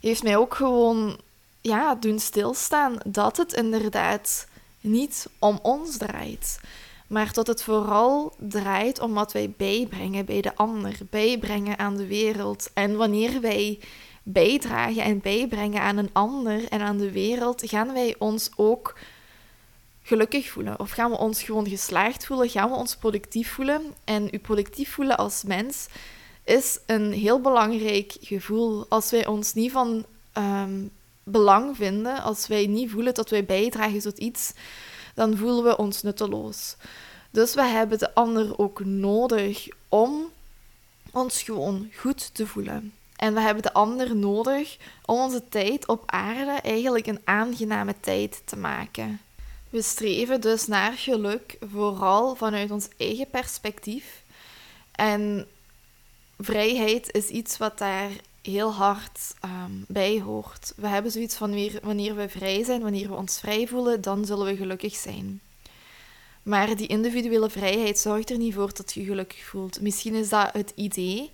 heeft 0.00 0.22
mij 0.22 0.36
ook 0.36 0.54
gewoon 0.54 1.18
ja, 1.60 1.94
doen 1.94 2.18
stilstaan 2.18 2.96
dat 3.06 3.36
het 3.36 3.52
inderdaad 3.52 4.46
niet 4.80 5.26
om 5.38 5.58
ons 5.62 5.96
draait. 5.96 6.60
Maar 7.10 7.32
dat 7.32 7.46
het 7.46 7.62
vooral 7.62 8.34
draait 8.38 9.00
om 9.00 9.14
wat 9.14 9.32
wij 9.32 9.54
bijbrengen 9.56 10.24
bij 10.24 10.40
de 10.40 10.56
ander, 10.56 10.98
bijbrengen 11.10 11.78
aan 11.78 11.96
de 11.96 12.06
wereld. 12.06 12.70
En 12.74 12.96
wanneer 12.96 13.40
wij 13.40 13.78
bijdragen 14.22 15.02
en 15.02 15.20
bijbrengen 15.20 15.80
aan 15.80 15.96
een 15.96 16.10
ander 16.12 16.68
en 16.68 16.80
aan 16.80 16.98
de 16.98 17.10
wereld, 17.10 17.62
gaan 17.64 17.92
wij 17.92 18.14
ons 18.18 18.50
ook 18.56 18.98
gelukkig 20.02 20.48
voelen? 20.48 20.80
Of 20.80 20.90
gaan 20.90 21.10
we 21.10 21.18
ons 21.18 21.42
gewoon 21.42 21.68
geslaagd 21.68 22.26
voelen? 22.26 22.48
Gaan 22.48 22.70
we 22.70 22.76
ons 22.76 22.96
productief 22.96 23.50
voelen? 23.50 23.82
En 24.04 24.28
u 24.30 24.38
productief 24.38 24.90
voelen 24.92 25.16
als 25.16 25.42
mens 25.42 25.86
is 26.44 26.78
een 26.86 27.12
heel 27.12 27.40
belangrijk 27.40 28.16
gevoel. 28.20 28.86
Als 28.88 29.10
wij 29.10 29.26
ons 29.26 29.54
niet 29.54 29.72
van 29.72 30.04
ehm, 30.32 30.86
belang 31.22 31.76
vinden, 31.76 32.22
als 32.22 32.46
wij 32.46 32.66
niet 32.66 32.90
voelen 32.90 33.14
dat 33.14 33.30
wij 33.30 33.44
bijdragen 33.44 34.00
tot 34.00 34.18
iets, 34.18 34.52
dan 35.14 35.36
voelen 35.36 35.64
we 35.64 35.76
ons 35.76 36.02
nutteloos. 36.02 36.76
Dus 37.30 37.54
we 37.54 37.62
hebben 37.62 37.98
de 37.98 38.14
ander 38.14 38.58
ook 38.58 38.84
nodig 38.84 39.68
om 39.88 40.30
ons 41.12 41.42
gewoon 41.42 41.90
goed 41.96 42.34
te 42.34 42.46
voelen. 42.46 42.92
En 43.16 43.34
we 43.34 43.40
hebben 43.40 43.62
de 43.62 43.72
ander 43.72 44.16
nodig 44.16 44.76
om 45.04 45.18
onze 45.18 45.48
tijd 45.48 45.86
op 45.86 46.02
aarde 46.06 46.50
eigenlijk 46.50 47.06
een 47.06 47.20
aangename 47.24 47.94
tijd 48.00 48.42
te 48.44 48.56
maken. 48.56 49.20
We 49.70 49.82
streven 49.82 50.40
dus 50.40 50.66
naar 50.66 50.92
geluk 50.92 51.56
vooral 51.72 52.34
vanuit 52.34 52.70
ons 52.70 52.88
eigen 52.96 53.30
perspectief. 53.30 54.22
En 54.92 55.46
vrijheid 56.38 57.12
is 57.12 57.26
iets 57.28 57.56
wat 57.56 57.78
daar 57.78 58.10
heel 58.42 58.72
hard 58.72 59.34
um, 59.44 59.84
bij 59.88 60.20
hoort. 60.20 60.72
We 60.76 60.86
hebben 60.86 61.12
zoiets 61.12 61.36
van 61.36 61.48
wanneer, 61.48 61.78
wanneer 61.82 62.16
we 62.16 62.28
vrij 62.28 62.64
zijn, 62.64 62.82
wanneer 62.82 63.08
we 63.08 63.14
ons 63.14 63.38
vrij 63.38 63.66
voelen, 63.66 64.00
dan 64.00 64.24
zullen 64.24 64.46
we 64.46 64.56
gelukkig 64.56 64.94
zijn. 64.94 65.40
Maar 66.42 66.76
die 66.76 66.86
individuele 66.86 67.50
vrijheid 67.50 67.98
zorgt 67.98 68.30
er 68.30 68.38
niet 68.38 68.54
voor 68.54 68.74
dat 68.74 68.92
je 68.92 69.04
gelukkig 69.04 69.44
voelt. 69.44 69.80
Misschien 69.80 70.14
is 70.14 70.28
dat 70.28 70.52
het 70.52 70.72
idee, 70.74 71.30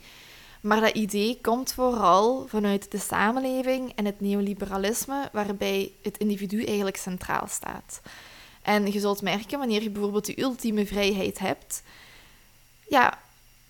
maar 0.60 0.80
dat 0.80 0.94
idee 0.94 1.38
komt 1.42 1.72
vooral 1.72 2.46
vanuit 2.48 2.90
de 2.90 2.98
samenleving 2.98 3.92
en 3.94 4.04
het 4.04 4.20
neoliberalisme, 4.20 5.28
waarbij 5.32 5.92
het 6.02 6.18
individu 6.18 6.64
eigenlijk 6.64 6.96
centraal 6.96 7.46
staat. 7.48 8.00
En 8.62 8.92
je 8.92 9.00
zult 9.00 9.22
merken, 9.22 9.58
wanneer 9.58 9.82
je 9.82 9.90
bijvoorbeeld 9.90 10.26
de 10.26 10.40
ultieme 10.40 10.86
vrijheid 10.86 11.38
hebt, 11.38 11.82
ja, 12.88 13.18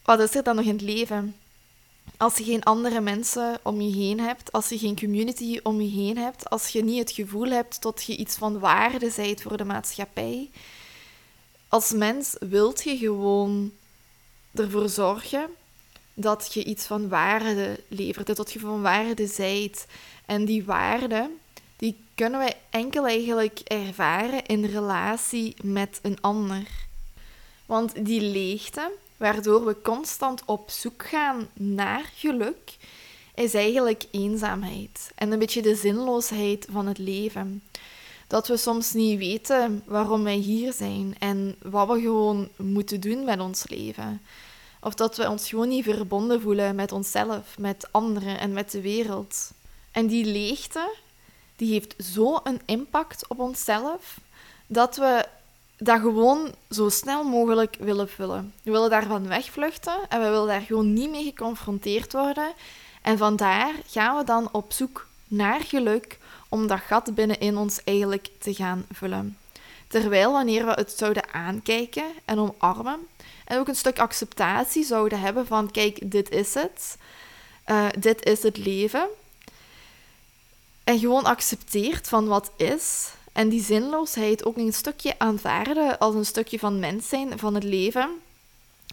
wat 0.04 0.20
is 0.20 0.34
er 0.34 0.42
dan 0.42 0.56
nog 0.56 0.64
in 0.64 0.72
het 0.72 0.80
leven? 0.80 1.36
Als 2.18 2.36
je 2.36 2.44
geen 2.44 2.62
andere 2.62 3.00
mensen 3.00 3.58
om 3.62 3.80
je 3.80 3.96
heen 3.96 4.20
hebt, 4.20 4.52
als 4.52 4.68
je 4.68 4.78
geen 4.78 4.98
community 4.98 5.60
om 5.62 5.80
je 5.80 5.90
heen 5.90 6.18
hebt, 6.18 6.50
als 6.50 6.68
je 6.68 6.84
niet 6.84 6.98
het 6.98 7.10
gevoel 7.10 7.50
hebt 7.50 7.82
dat 7.82 8.04
je 8.04 8.16
iets 8.16 8.36
van 8.36 8.58
waarde 8.58 9.10
zijt 9.10 9.42
voor 9.42 9.56
de 9.56 9.64
maatschappij, 9.64 10.50
als 11.68 11.92
mens 11.92 12.36
wilt 12.40 12.82
je 12.82 12.96
gewoon 12.96 13.72
ervoor 14.54 14.88
zorgen 14.88 15.50
dat 16.14 16.52
je 16.52 16.64
iets 16.64 16.86
van 16.86 17.08
waarde 17.08 17.80
levert, 17.88 18.36
dat 18.36 18.52
je 18.52 18.60
van 18.60 18.82
waarde 18.82 19.26
zijt. 19.26 19.86
En 20.26 20.44
die 20.44 20.64
waarde, 20.64 21.30
die 21.76 21.96
kunnen 22.14 22.38
wij 22.38 22.56
enkel 22.70 23.06
eigenlijk 23.06 23.58
ervaren 23.58 24.46
in 24.46 24.64
relatie 24.64 25.56
met 25.62 25.98
een 26.02 26.20
ander. 26.20 26.66
Want 27.66 28.04
die 28.04 28.20
leegte, 28.20 28.90
waardoor 29.16 29.64
we 29.64 29.80
constant 29.82 30.42
op 30.44 30.70
zoek 30.70 31.06
gaan 31.06 31.48
naar 31.54 32.10
geluk, 32.14 32.76
is 33.34 33.54
eigenlijk 33.54 34.04
eenzaamheid 34.10 35.10
en 35.14 35.32
een 35.32 35.38
beetje 35.38 35.62
de 35.62 35.74
zinloosheid 35.74 36.66
van 36.70 36.86
het 36.86 36.98
leven. 36.98 37.62
Dat 38.26 38.48
we 38.48 38.56
soms 38.56 38.92
niet 38.92 39.18
weten 39.18 39.82
waarom 39.84 40.22
wij 40.24 40.36
hier 40.36 40.72
zijn 40.72 41.14
en 41.18 41.56
wat 41.62 41.88
we 41.88 42.00
gewoon 42.00 42.48
moeten 42.56 43.00
doen 43.00 43.24
met 43.24 43.40
ons 43.40 43.68
leven. 43.68 44.20
Of 44.80 44.94
dat 44.94 45.16
we 45.16 45.28
ons 45.30 45.48
gewoon 45.48 45.68
niet 45.68 45.84
verbonden 45.84 46.40
voelen 46.40 46.74
met 46.74 46.92
onszelf, 46.92 47.58
met 47.58 47.88
anderen 47.90 48.38
en 48.38 48.52
met 48.52 48.70
de 48.70 48.80
wereld. 48.80 49.50
En 49.92 50.06
die 50.06 50.24
leegte, 50.24 50.94
die 51.56 51.72
heeft 51.72 51.94
zo'n 51.96 52.60
impact 52.64 53.28
op 53.28 53.38
onszelf, 53.38 54.20
dat 54.66 54.96
we 54.96 55.26
dat 55.78 56.00
gewoon 56.00 56.54
zo 56.70 56.88
snel 56.88 57.24
mogelijk 57.24 57.76
willen 57.80 58.08
vullen. 58.08 58.52
We 58.62 58.70
willen 58.70 58.90
daarvan 58.90 59.28
wegvluchten 59.28 59.98
en 60.08 60.20
we 60.20 60.28
willen 60.28 60.46
daar 60.46 60.60
gewoon 60.60 60.92
niet 60.92 61.10
mee 61.10 61.24
geconfronteerd 61.24 62.12
worden. 62.12 62.52
En 63.02 63.18
vandaar 63.18 63.72
gaan 63.86 64.16
we 64.16 64.24
dan 64.24 64.48
op 64.52 64.72
zoek 64.72 65.06
naar 65.28 65.60
geluk 65.60 66.18
om 66.48 66.66
dat 66.66 66.80
gat 66.80 67.14
binnenin 67.14 67.56
ons 67.56 67.84
eigenlijk 67.84 68.28
te 68.38 68.54
gaan 68.54 68.86
vullen. 68.92 69.36
Terwijl 69.88 70.32
wanneer 70.32 70.66
we 70.66 70.72
het 70.72 70.90
zouden 70.90 71.32
aankijken 71.32 72.04
en 72.24 72.38
omarmen 72.38 73.06
en 73.44 73.58
ook 73.58 73.68
een 73.68 73.76
stuk 73.76 73.98
acceptatie 73.98 74.84
zouden 74.84 75.20
hebben 75.20 75.46
van 75.46 75.70
kijk, 75.70 76.10
dit 76.10 76.30
is 76.30 76.54
het, 76.54 76.96
uh, 77.66 77.86
dit 77.98 78.24
is 78.24 78.42
het 78.42 78.56
leven. 78.56 79.08
En 80.84 80.98
gewoon 80.98 81.24
accepteert 81.24 82.08
van 82.08 82.26
wat 82.26 82.50
is 82.56 83.12
en 83.36 83.48
die 83.48 83.62
zinloosheid 83.62 84.44
ook 84.44 84.56
een 84.56 84.72
stukje 84.72 85.14
aanvaarden 85.18 85.98
als 85.98 86.14
een 86.14 86.26
stukje 86.26 86.58
van 86.58 86.78
mens 86.78 87.08
zijn, 87.08 87.38
van 87.38 87.54
het 87.54 87.64
leven, 87.64 88.10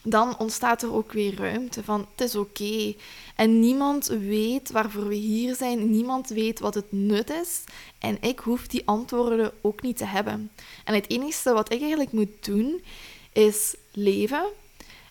dan 0.02 0.38
ontstaat 0.38 0.82
er 0.82 0.94
ook 0.94 1.12
weer 1.12 1.36
ruimte 1.36 1.84
van 1.84 2.08
het 2.12 2.22
is 2.28 2.36
oké. 2.36 2.94
En 3.36 3.60
niemand 3.60 4.08
weet 4.08 4.72
waarvoor 4.72 5.08
we 5.08 5.16
hier 5.16 5.56
zijn, 5.56 5.92
niemand 5.92 6.30
weet 6.30 6.60
wat 6.60 6.74
het 6.74 6.92
nut 6.92 7.30
is. 7.30 7.64
En 8.00 8.18
ik 8.22 8.40
hoef 8.40 8.68
die 8.68 8.82
antwoorden 8.86 9.52
ook 9.62 9.82
niet 9.82 9.98
te 9.98 10.06
hebben. 10.06 10.52
En 10.84 10.94
het 10.94 11.10
enige 11.10 11.54
wat 11.54 11.74
ik 11.74 11.80
eigenlijk 11.80 12.12
moet 12.12 12.46
doen, 12.46 12.84
is 13.34 13.76
leven 13.92 14.44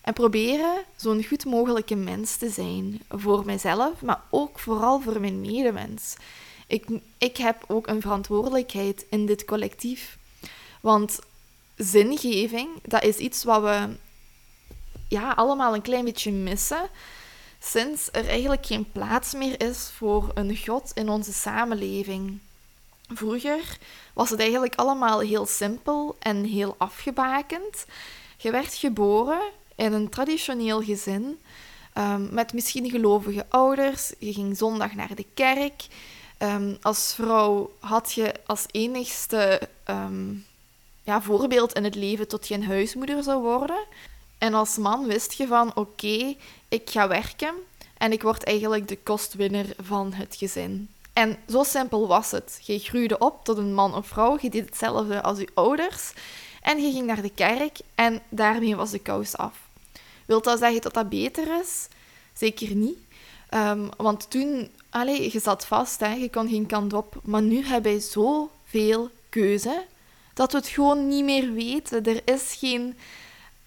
en 0.01 0.13
proberen 0.13 0.83
zo'n 0.95 1.25
goed 1.25 1.45
mogelijke 1.45 1.95
mens 1.95 2.35
te 2.35 2.49
zijn. 2.49 3.01
Voor 3.09 3.45
mijzelf, 3.45 4.01
maar 4.01 4.21
ook 4.29 4.59
vooral 4.59 5.01
voor 5.01 5.19
mijn 5.19 5.41
medemens. 5.41 6.15
Ik, 6.67 6.85
ik 7.17 7.37
heb 7.37 7.63
ook 7.67 7.87
een 7.87 8.01
verantwoordelijkheid 8.01 9.05
in 9.09 9.25
dit 9.25 9.45
collectief. 9.45 10.17
Want 10.81 11.19
zingeving, 11.75 12.69
dat 12.81 13.03
is 13.03 13.17
iets 13.17 13.43
wat 13.43 13.61
we 13.61 13.95
ja, 15.07 15.31
allemaal 15.31 15.73
een 15.73 15.81
klein 15.81 16.05
beetje 16.05 16.31
missen. 16.31 16.89
Sinds 17.59 18.09
er 18.11 18.27
eigenlijk 18.27 18.65
geen 18.65 18.91
plaats 18.91 19.33
meer 19.33 19.61
is 19.61 19.89
voor 19.95 20.31
een 20.33 20.57
God 20.57 20.91
in 20.93 21.09
onze 21.09 21.33
samenleving. 21.33 22.39
Vroeger 23.07 23.77
was 24.13 24.29
het 24.29 24.39
eigenlijk 24.39 24.75
allemaal 24.75 25.19
heel 25.19 25.45
simpel 25.45 26.15
en 26.19 26.43
heel 26.43 26.75
afgebakend. 26.77 27.85
Je 28.37 28.51
werd 28.51 28.73
geboren 28.73 29.41
in 29.75 29.93
een 29.93 30.09
traditioneel 30.09 30.81
gezin 30.81 31.39
um, 31.97 32.29
met 32.31 32.53
misschien 32.53 32.89
gelovige 32.89 33.45
ouders. 33.49 34.13
Je 34.19 34.33
ging 34.33 34.57
zondag 34.57 34.93
naar 34.93 35.15
de 35.15 35.25
kerk. 35.33 35.85
Um, 36.43 36.77
als 36.81 37.13
vrouw 37.13 37.71
had 37.79 38.13
je 38.13 38.33
als 38.45 38.65
enigste 38.71 39.69
um, 39.89 40.45
ja, 41.03 41.21
voorbeeld 41.21 41.73
in 41.73 41.83
het 41.83 41.95
leven 41.95 42.27
tot 42.27 42.47
je 42.47 42.53
een 42.53 42.65
huismoeder 42.65 43.23
zou 43.23 43.41
worden. 43.41 43.85
En 44.37 44.53
als 44.53 44.77
man 44.77 45.05
wist 45.05 45.33
je 45.33 45.47
van 45.47 45.75
oké, 45.75 46.35
ik 46.67 46.89
ga 46.89 47.07
werken 47.07 47.53
en 47.97 48.11
ik 48.11 48.21
word 48.21 48.43
eigenlijk 48.43 48.87
de 48.87 48.97
kostwinner 48.97 49.65
van 49.81 50.13
het 50.13 50.35
gezin. 50.35 50.89
En 51.13 51.37
zo 51.49 51.63
simpel 51.63 52.07
was 52.07 52.31
het. 52.31 52.59
Je 52.61 52.79
groeide 52.79 53.17
op 53.17 53.45
tot 53.45 53.57
een 53.57 53.73
man 53.73 53.95
of 53.95 54.07
vrouw, 54.07 54.37
je 54.41 54.49
deed 54.49 54.65
hetzelfde 54.65 55.21
als 55.21 55.39
je 55.39 55.49
ouders 55.53 56.13
en 56.61 56.81
je 56.81 56.91
ging 56.91 57.05
naar 57.05 57.21
de 57.21 57.33
kerk 57.33 57.79
en 57.95 58.21
daarmee 58.29 58.75
was 58.75 58.91
de 58.91 58.99
kous 58.99 59.37
af. 59.37 59.57
Wilt 60.25 60.43
dat 60.43 60.59
zeggen 60.59 60.81
dat 60.81 60.93
dat 60.93 61.09
beter 61.09 61.59
is? 61.59 61.87
Zeker 62.33 62.75
niet. 62.75 62.97
Um, 63.53 63.89
want 63.97 64.29
toen, 64.29 64.69
allez, 64.89 65.33
je 65.33 65.39
zat 65.39 65.65
vast, 65.65 65.99
hè, 65.99 66.13
je 66.13 66.29
kon 66.29 66.49
geen 66.49 66.65
kant 66.65 66.93
op. 66.93 67.19
Maar 67.23 67.41
nu 67.41 67.65
hebben 67.65 67.91
wij 67.91 68.01
zoveel 68.01 69.09
keuze 69.29 69.83
dat 70.33 70.51
we 70.51 70.57
het 70.57 70.67
gewoon 70.67 71.07
niet 71.07 71.23
meer 71.23 71.53
weten. 71.53 72.05
Er 72.05 72.21
is 72.25 72.55
geen, 72.59 72.97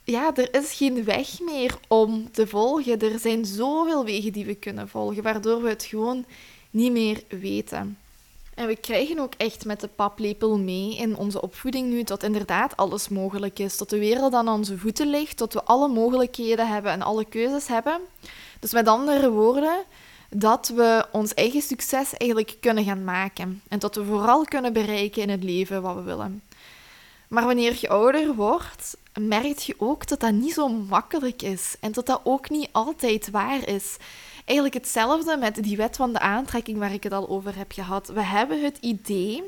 ja, 0.04 0.34
er 0.34 0.54
is 0.54 0.72
geen 0.72 1.04
weg 1.04 1.40
meer 1.40 1.78
om 1.88 2.30
te 2.30 2.46
volgen. 2.46 2.98
Er 3.00 3.18
zijn 3.18 3.44
zoveel 3.44 4.04
wegen 4.04 4.32
die 4.32 4.44
we 4.44 4.54
kunnen 4.54 4.88
volgen, 4.88 5.22
waardoor 5.22 5.62
we 5.62 5.68
het 5.68 5.84
gewoon 5.84 6.24
niet 6.70 6.92
meer 6.92 7.22
weten. 7.28 7.98
En 8.54 8.66
we 8.66 8.76
krijgen 8.76 9.18
ook 9.18 9.34
echt 9.36 9.64
met 9.64 9.80
de 9.80 9.88
paplepel 9.88 10.58
mee 10.58 10.96
in 10.96 11.16
onze 11.16 11.42
opvoeding 11.42 11.90
nu 11.90 12.02
dat 12.02 12.22
inderdaad 12.22 12.76
alles 12.76 13.08
mogelijk 13.08 13.58
is. 13.58 13.76
Dat 13.76 13.90
de 13.90 13.98
wereld 13.98 14.34
aan 14.34 14.48
onze 14.48 14.78
voeten 14.78 15.10
ligt, 15.10 15.38
dat 15.38 15.52
we 15.52 15.64
alle 15.64 15.88
mogelijkheden 15.88 16.68
hebben 16.68 16.92
en 16.92 17.02
alle 17.02 17.24
keuzes 17.24 17.66
hebben. 17.66 18.00
Dus 18.60 18.72
met 18.72 18.88
andere 18.88 19.30
woorden, 19.30 19.84
dat 20.30 20.68
we 20.68 21.06
ons 21.12 21.34
eigen 21.34 21.62
succes 21.62 22.16
eigenlijk 22.16 22.56
kunnen 22.60 22.84
gaan 22.84 23.04
maken. 23.04 23.62
En 23.68 23.78
dat 23.78 23.94
we 23.94 24.04
vooral 24.04 24.44
kunnen 24.44 24.72
bereiken 24.72 25.22
in 25.22 25.30
het 25.30 25.42
leven 25.44 25.82
wat 25.82 25.94
we 25.94 26.02
willen. 26.02 26.42
Maar 27.28 27.44
wanneer 27.44 27.76
je 27.80 27.88
ouder 27.88 28.34
wordt, 28.34 28.96
merk 29.20 29.58
je 29.58 29.74
ook 29.78 30.06
dat 30.06 30.20
dat 30.20 30.32
niet 30.32 30.52
zo 30.52 30.68
makkelijk 30.68 31.42
is. 31.42 31.76
En 31.80 31.92
dat 31.92 32.06
dat 32.06 32.20
ook 32.24 32.50
niet 32.50 32.68
altijd 32.72 33.30
waar 33.30 33.68
is. 33.68 33.96
eigenlijk 34.44 34.74
hetzelfde 34.74 35.36
met 35.36 35.62
die 35.62 35.76
wet 35.76 35.96
van 35.96 36.12
de 36.12 36.20
aantrekking 36.20 36.78
waar 36.78 36.92
ik 36.92 37.02
het 37.02 37.12
al 37.12 37.28
over 37.28 37.56
heb 37.56 37.72
gehad. 37.72 38.06
We 38.06 38.22
hebben 38.22 38.64
het 38.64 38.78
idee 38.80 39.42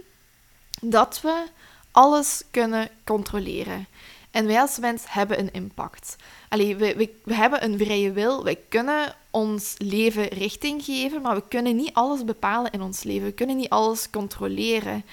dat 0.81 1.21
we 1.21 1.45
alles 1.91 2.43
kunnen 2.51 2.89
controleren. 3.05 3.87
En 4.31 4.47
wij 4.47 4.61
als 4.61 4.79
mens 4.79 5.03
hebben 5.07 5.39
een 5.39 5.53
impact. 5.53 6.17
Allee, 6.49 6.77
we, 6.77 6.97
we, 6.97 7.15
we 7.25 7.35
hebben 7.35 7.65
een 7.65 7.79
vrije 7.79 8.13
wil. 8.13 8.45
Wij 8.45 8.59
kunnen 8.69 9.15
ons 9.31 9.75
leven 9.79 10.29
richting 10.29 10.85
geven, 10.85 11.23
maar 11.23 11.35
we 11.35 11.43
kunnen 11.49 11.77
niet 11.77 11.95
alles 11.95 12.25
bepalen 12.25 12.73
in 12.73 12.83
ons 12.83 13.03
leven. 13.03 13.27
We 13.27 13.33
kunnen 13.33 13.57
niet 13.57 13.69
alles 13.69 14.11
controleren. 14.11 15.05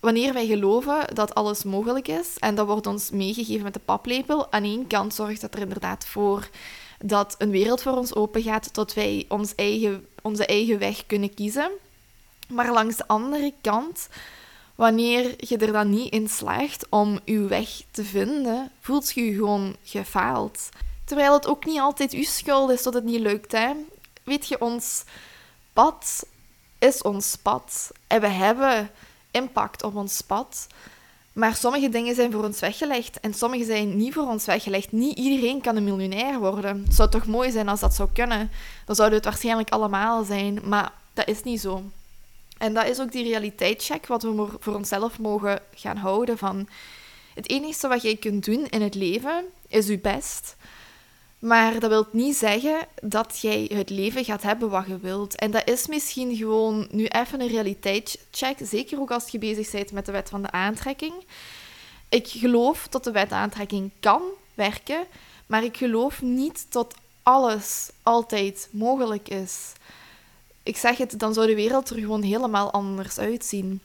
Wanneer 0.00 0.32
wij 0.32 0.46
geloven 0.46 1.14
dat 1.14 1.34
alles 1.34 1.64
mogelijk 1.64 2.08
is, 2.08 2.38
en 2.38 2.54
dat 2.54 2.66
wordt 2.66 2.86
ons 2.86 3.10
meegegeven 3.10 3.62
met 3.62 3.74
de 3.74 3.80
paplepel, 3.84 4.52
aan 4.52 4.64
één 4.64 4.86
kant 4.86 5.14
zorgt 5.14 5.40
dat 5.40 5.54
er 5.54 5.60
inderdaad 5.60 6.06
voor 6.06 6.48
dat 7.04 7.34
een 7.38 7.50
wereld 7.50 7.82
voor 7.82 7.96
ons 7.96 8.14
open 8.14 8.42
gaat, 8.42 8.74
dat 8.74 8.94
wij 8.94 9.24
ons 9.28 9.54
eigen, 9.54 10.06
onze 10.22 10.46
eigen 10.46 10.78
weg 10.78 11.06
kunnen 11.06 11.34
kiezen. 11.34 11.70
Maar 12.48 12.72
langs 12.72 12.96
de 12.96 13.08
andere 13.08 13.52
kant 13.60 14.08
Wanneer 14.82 15.34
je 15.38 15.56
er 15.56 15.72
dan 15.72 15.90
niet 15.90 16.12
in 16.12 16.28
slaagt 16.28 16.86
om 16.88 17.18
je 17.24 17.40
weg 17.40 17.68
te 17.90 18.04
vinden, 18.04 18.70
voelt 18.80 19.12
je 19.14 19.24
je 19.24 19.34
gewoon 19.34 19.76
gefaald. 19.84 20.68
Terwijl 21.04 21.32
het 21.32 21.46
ook 21.46 21.64
niet 21.64 21.80
altijd 21.80 22.12
uw 22.12 22.24
schuld 22.24 22.70
is 22.70 22.82
dat 22.82 22.94
het 22.94 23.04
niet 23.04 23.20
lukt. 23.20 23.52
Hè? 23.52 23.72
Weet 24.22 24.48
je, 24.48 24.60
ons 24.60 25.04
pad 25.72 26.26
is 26.78 27.02
ons 27.02 27.36
pad. 27.36 27.90
En 28.06 28.20
we 28.20 28.26
hebben 28.26 28.90
impact 29.30 29.82
op 29.82 29.96
ons 29.96 30.20
pad. 30.20 30.66
Maar 31.32 31.54
sommige 31.56 31.88
dingen 31.88 32.14
zijn 32.14 32.32
voor 32.32 32.44
ons 32.44 32.60
weggelegd 32.60 33.20
en 33.20 33.34
sommige 33.34 33.64
zijn 33.64 33.96
niet 33.96 34.12
voor 34.12 34.26
ons 34.26 34.44
weggelegd. 34.44 34.92
Niet 34.92 35.18
iedereen 35.18 35.60
kan 35.60 35.76
een 35.76 35.84
miljonair 35.84 36.38
worden. 36.38 36.82
Het 36.84 36.94
zou 36.94 37.10
toch 37.10 37.26
mooi 37.26 37.50
zijn 37.50 37.68
als 37.68 37.80
dat 37.80 37.94
zou 37.94 38.08
kunnen. 38.12 38.50
Dan 38.86 38.96
zouden 38.96 39.18
het 39.18 39.26
waarschijnlijk 39.26 39.70
allemaal 39.70 40.24
zijn, 40.24 40.60
maar 40.64 40.92
dat 41.12 41.28
is 41.28 41.42
niet 41.42 41.60
zo. 41.60 41.82
En 42.62 42.74
dat 42.74 42.88
is 42.88 43.00
ook 43.00 43.12
die 43.12 43.24
realiteitscheck 43.24 44.06
wat 44.06 44.22
we 44.22 44.46
voor 44.58 44.74
onszelf 44.74 45.18
mogen 45.18 45.60
gaan 45.74 45.96
houden 45.96 46.38
van... 46.38 46.68
Het 47.34 47.50
enige 47.50 47.88
wat 47.88 48.02
jij 48.02 48.16
kunt 48.16 48.44
doen 48.44 48.66
in 48.66 48.82
het 48.82 48.94
leven 48.94 49.44
is 49.68 49.86
je 49.86 49.98
best. 49.98 50.56
Maar 51.38 51.80
dat 51.80 51.90
wil 51.90 52.06
niet 52.12 52.36
zeggen 52.36 52.86
dat 53.02 53.38
jij 53.40 53.70
het 53.74 53.90
leven 53.90 54.24
gaat 54.24 54.42
hebben 54.42 54.70
wat 54.70 54.86
je 54.86 54.98
wilt. 54.98 55.34
En 55.34 55.50
dat 55.50 55.68
is 55.68 55.86
misschien 55.86 56.36
gewoon 56.36 56.88
nu 56.90 57.06
even 57.06 57.40
een 57.40 57.48
realiteitscheck. 57.48 58.58
Zeker 58.62 59.00
ook 59.00 59.10
als 59.10 59.28
je 59.28 59.38
bezig 59.38 59.70
bent 59.70 59.92
met 59.92 60.06
de 60.06 60.12
wet 60.12 60.28
van 60.28 60.42
de 60.42 60.50
aantrekking. 60.50 61.14
Ik 62.08 62.28
geloof 62.28 62.88
dat 62.88 63.04
de 63.04 63.10
wet 63.10 63.32
aantrekking 63.32 63.90
kan 64.00 64.22
werken, 64.54 65.04
maar 65.46 65.64
ik 65.64 65.76
geloof 65.76 66.22
niet 66.22 66.66
dat 66.70 66.94
alles 67.22 67.90
altijd 68.02 68.68
mogelijk 68.72 69.28
is 69.28 69.72
ik 70.62 70.76
zeg 70.76 70.96
het, 70.96 71.18
dan 71.18 71.34
zou 71.34 71.46
de 71.46 71.54
wereld 71.54 71.90
er 71.90 71.98
gewoon 71.98 72.22
helemaal 72.22 72.72
anders 72.72 73.18
uitzien. 73.18 73.80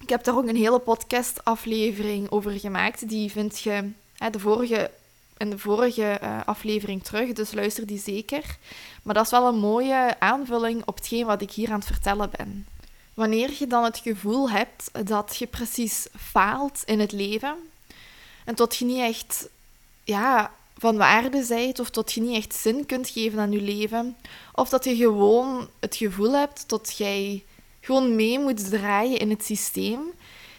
Ik 0.00 0.08
heb 0.08 0.24
daar 0.24 0.36
ook 0.36 0.48
een 0.48 0.56
hele 0.56 0.78
podcastaflevering 0.78 2.30
over 2.30 2.50
gemaakt. 2.50 3.08
Die 3.08 3.30
vind 3.30 3.60
je 3.60 3.90
hè, 4.16 4.30
de 4.30 4.38
vorige, 4.38 4.90
in 5.36 5.50
de 5.50 5.58
vorige 5.58 6.18
uh, 6.22 6.40
aflevering 6.44 7.04
terug, 7.04 7.32
dus 7.32 7.52
luister 7.52 7.86
die 7.86 7.98
zeker. 7.98 8.56
Maar 9.02 9.14
dat 9.14 9.24
is 9.24 9.30
wel 9.30 9.48
een 9.48 9.58
mooie 9.58 10.20
aanvulling 10.20 10.82
op 10.86 10.96
hetgeen 10.96 11.26
wat 11.26 11.42
ik 11.42 11.50
hier 11.50 11.70
aan 11.70 11.78
het 11.78 11.86
vertellen 11.86 12.30
ben. 12.36 12.66
Wanneer 13.14 13.50
je 13.58 13.66
dan 13.66 13.84
het 13.84 13.98
gevoel 13.98 14.50
hebt 14.50 14.90
dat 15.06 15.36
je 15.36 15.46
precies 15.46 16.06
faalt 16.16 16.82
in 16.84 17.00
het 17.00 17.12
leven 17.12 17.56
en 18.44 18.54
tot 18.54 18.76
je 18.76 18.84
niet 18.84 19.00
echt 19.00 19.48
ja, 20.04 20.50
van 20.76 20.96
waarde 20.96 21.42
zijt 21.42 21.78
of 21.80 21.90
dat 21.90 22.12
je 22.12 22.20
niet 22.20 22.36
echt 22.36 22.54
zin 22.54 22.86
kunt 22.86 23.08
geven 23.08 23.38
aan 23.38 23.52
je 23.52 23.60
leven. 23.60 24.16
Of 24.54 24.68
dat 24.68 24.84
je 24.84 24.96
gewoon 24.96 25.68
het 25.80 25.96
gevoel 25.96 26.32
hebt 26.32 26.68
dat 26.68 26.94
jij 26.96 27.44
gewoon 27.80 28.16
mee 28.16 28.38
moet 28.38 28.70
draaien 28.70 29.18
in 29.18 29.30
het 29.30 29.44
systeem. 29.44 30.00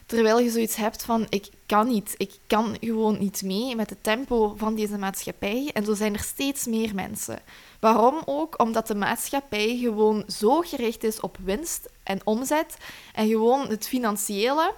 Terwijl 0.05 0.39
je 0.39 0.49
zoiets 0.49 0.75
hebt 0.75 1.03
van, 1.03 1.25
ik 1.29 1.49
kan 1.65 1.87
niet. 1.87 2.15
Ik 2.17 2.31
kan 2.47 2.77
gewoon 2.79 3.19
niet 3.19 3.41
mee 3.41 3.75
met 3.75 3.89
het 3.89 4.03
tempo 4.03 4.53
van 4.57 4.75
deze 4.75 4.97
maatschappij. 4.97 5.69
En 5.73 5.85
zo 5.85 5.93
zijn 5.93 6.13
er 6.13 6.23
steeds 6.23 6.65
meer 6.65 6.95
mensen. 6.95 7.39
Waarom 7.79 8.21
ook? 8.25 8.61
Omdat 8.61 8.87
de 8.87 8.95
maatschappij 8.95 9.77
gewoon 9.81 10.23
zo 10.27 10.61
gericht 10.61 11.03
is 11.03 11.19
op 11.19 11.37
winst 11.43 11.89
en 12.03 12.19
omzet. 12.23 12.77
En 13.13 13.27
gewoon 13.27 13.67
het 13.67 13.87
financiële 13.87 14.73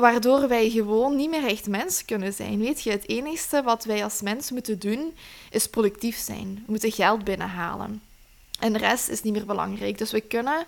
waardoor 0.00 0.48
wij 0.48 0.70
gewoon 0.70 1.16
niet 1.16 1.30
meer 1.30 1.46
echt 1.46 1.68
mens 1.68 2.04
kunnen 2.04 2.32
zijn. 2.32 2.58
Weet 2.58 2.82
je, 2.82 2.90
het 2.90 3.08
enige 3.08 3.62
wat 3.62 3.84
wij 3.84 4.04
als 4.04 4.22
mens 4.22 4.50
moeten 4.50 4.78
doen, 4.78 5.14
is 5.50 5.68
productief 5.68 6.16
zijn. 6.16 6.54
We 6.54 6.70
moeten 6.70 6.92
geld 6.92 7.24
binnenhalen. 7.24 8.02
En 8.58 8.72
de 8.72 8.78
rest 8.78 9.08
is 9.08 9.22
niet 9.22 9.32
meer 9.32 9.46
belangrijk. 9.46 9.98
Dus 9.98 10.10
we 10.10 10.20
kunnen 10.20 10.66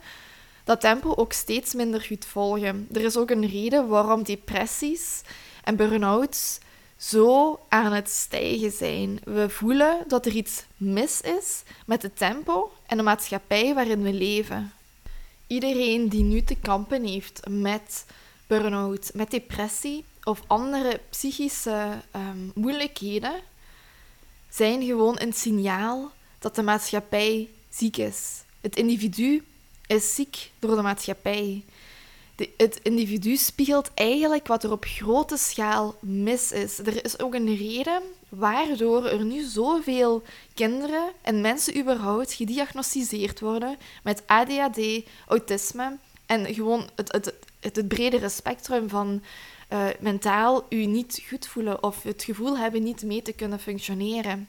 dat 0.65 0.81
tempo 0.81 1.15
ook 1.15 1.33
steeds 1.33 1.75
minder 1.75 2.01
goed 2.01 2.25
volgen. 2.25 2.89
Er 2.93 3.05
is 3.05 3.17
ook 3.17 3.31
een 3.31 3.49
reden 3.49 3.89
waarom 3.89 4.23
depressies 4.23 5.21
en 5.65 5.77
burn-outs 5.77 6.59
zo 6.97 7.59
aan 7.69 7.93
het 7.93 8.11
stijgen 8.11 8.73
zijn. 8.73 9.21
We 9.25 9.49
voelen 9.49 10.05
dat 10.07 10.27
er 10.27 10.33
iets 10.33 10.65
mis 10.77 11.21
is 11.21 11.62
met 11.87 12.03
het 12.03 12.17
tempo 12.17 12.73
en 12.87 12.97
de 12.97 13.03
maatschappij 13.03 13.75
waarin 13.75 14.03
we 14.03 14.12
leven. 14.12 14.73
Iedereen 15.47 16.09
die 16.09 16.23
nu 16.23 16.43
te 16.43 16.57
kampen 16.57 17.05
heeft 17.05 17.41
met 17.49 18.05
burn-out, 18.46 19.11
met 19.14 19.30
depressie 19.30 20.04
of 20.22 20.42
andere 20.46 21.00
psychische 21.11 22.02
ehm, 22.11 22.38
moeilijkheden, 22.54 23.35
zijn 24.48 24.85
gewoon 24.85 25.20
een 25.20 25.32
signaal 25.32 26.11
dat 26.38 26.54
de 26.54 26.62
maatschappij 26.62 27.48
ziek 27.68 27.96
is. 27.96 28.42
Het 28.61 28.76
individu 28.76 29.44
is 29.87 30.14
ziek 30.14 30.50
door 30.59 30.76
de 30.76 30.82
maatschappij. 30.82 31.64
De, 32.37 32.50
het 32.56 32.80
individu 32.82 33.37
spiegelt 33.37 33.90
eigenlijk 33.94 34.46
wat 34.46 34.64
er 34.64 34.70
op 34.72 34.85
grote 34.85 35.37
schaal 35.37 35.94
mis 36.00 36.52
is. 36.52 36.78
Er 36.78 37.04
is 37.04 37.20
ook 37.20 37.35
een 37.35 37.56
reden 37.56 38.02
waardoor 38.28 39.04
er 39.04 39.24
nu 39.24 39.42
zoveel 39.42 40.22
kinderen 40.54 41.12
en 41.22 41.40
mensen 41.40 41.78
überhaupt 41.78 42.32
gediagnosticeerd 42.32 43.40
worden 43.40 43.76
met 44.02 44.22
ADHD, 44.26 44.80
autisme 45.26 45.96
en 46.26 46.54
gewoon 46.54 46.88
het, 46.94 47.12
het, 47.12 47.35
het, 47.74 47.88
bredere 47.88 48.29
spectrum 48.29 48.88
van 48.88 49.22
uh, 49.72 49.87
mentaal 50.00 50.66
u 50.68 50.87
niet 50.87 51.22
goed 51.29 51.46
voelen 51.46 51.83
of 51.83 52.02
het 52.02 52.24
gevoel 52.24 52.59
hebben 52.59 52.83
niet 52.83 53.02
mee 53.02 53.22
te 53.22 53.33
kunnen 53.33 53.61
functioneren. 53.61 54.48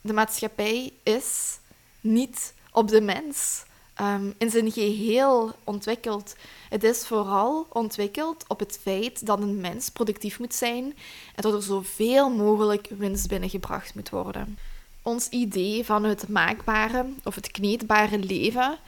De 0.00 0.12
maatschappij 0.12 0.92
is 1.02 1.58
niet 2.00 2.54
op 2.72 2.88
de 2.88 3.00
mens 3.00 3.64
um, 4.00 4.34
in 4.38 4.50
zijn 4.50 4.72
geheel 4.72 5.52
ontwikkeld. 5.64 6.36
Het 6.68 6.84
is 6.84 7.06
vooral 7.06 7.66
ontwikkeld 7.68 8.44
op 8.48 8.58
het 8.58 8.78
feit 8.82 9.26
dat 9.26 9.40
een 9.40 9.60
mens 9.60 9.88
productief 9.90 10.38
moet 10.38 10.54
zijn 10.54 10.84
en 11.34 11.42
dat 11.42 11.52
er 11.52 11.62
zoveel 11.62 12.30
mogelijk 12.30 12.88
winst 12.98 13.28
binnengebracht 13.28 13.94
moet 13.94 14.10
worden. 14.10 14.58
Ons 15.02 15.28
idee 15.28 15.84
van 15.84 16.04
het 16.04 16.28
maakbare 16.28 17.06
of 17.24 17.34
het 17.34 17.50
kneedbare 17.50 18.18
leven 18.18 18.78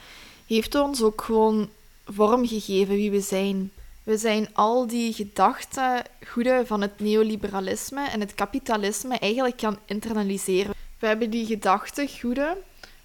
heeft 0.46 0.74
ons 0.74 1.02
ook 1.02 1.22
gewoon 1.22 1.68
vormgegeven 2.04 2.94
wie 2.94 3.10
we 3.10 3.20
zijn. 3.20 3.72
We 4.02 4.16
zijn 4.16 4.48
al 4.52 4.86
die 4.86 5.12
gedachtegoeden 5.12 6.66
van 6.66 6.80
het 6.80 7.00
neoliberalisme 7.00 8.08
en 8.08 8.20
het 8.20 8.34
kapitalisme 8.34 9.18
eigenlijk 9.18 9.60
gaan 9.60 9.78
internaliseren. 9.86 10.74
We 10.98 11.06
hebben 11.06 11.30
die 11.30 11.46
gedachtegoeden 11.46 12.56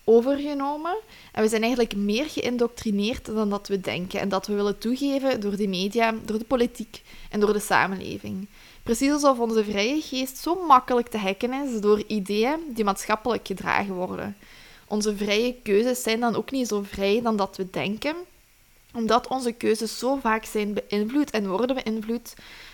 overgenomen 0.04 0.98
en 1.32 1.44
we 1.44 1.50
zijn 1.50 1.62
eigenlijk 1.62 1.96
meer 1.96 2.26
geïndoctrineerd 2.30 3.26
dan 3.26 3.50
dat 3.50 3.68
we 3.68 3.80
denken 3.80 4.20
en 4.20 4.30
dat 4.30 4.48
we 4.48 4.54
willen 4.54 4.78
toegeven 4.78 5.40
door 5.40 5.56
de 5.56 5.68
media, 5.68 6.14
door 6.26 6.38
de 6.38 6.46
politiek 6.46 7.02
en 7.30 7.40
door 7.40 7.54
de 7.54 7.60
samenleving. 7.60 8.48
Precies 8.84 9.12
alsof 9.12 9.40
onze 9.40 9.64
vrije 9.64 10.02
geest 10.02 10.38
zo 10.38 10.66
makkelijk 10.66 11.08
te 11.08 11.18
hacken 11.18 11.54
is 11.54 11.82
door 11.82 12.04
ideeën 12.08 12.60
die 12.74 12.84
maatschappelijk 12.84 13.48
gedragen 13.48 13.94
worden. 13.94 14.36
Onze 14.88 15.16
vrije 15.16 15.56
keuzes 15.64 16.04
zijn 16.04 16.20
dan 16.20 16.36
ook 16.36 16.52
niet 16.52 16.68
zo 16.68 16.82
vrij 16.82 17.22
dan 17.22 17.38
dat 17.38 17.58
we 17.58 17.70
denken 17.70 18.16
omdat 18.98 19.28
onze 19.28 19.52
keuzes 19.52 20.00
zo 20.00 20.16
vaak 20.22 20.46
zijn 20.46 20.74
beïnvloed 20.74 21.30
en 21.30 21.48
worden 21.48 21.76
beïnvloed 21.84 22.34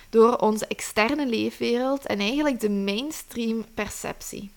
door 0.09 0.35
onze 0.37 0.67
externe 0.67 1.27
leefwereld 1.27 2.05
en 2.05 2.19
eigenlijk 2.19 2.59
de 2.59 2.69
mainstream 2.69 3.65
perceptie. 3.73 4.51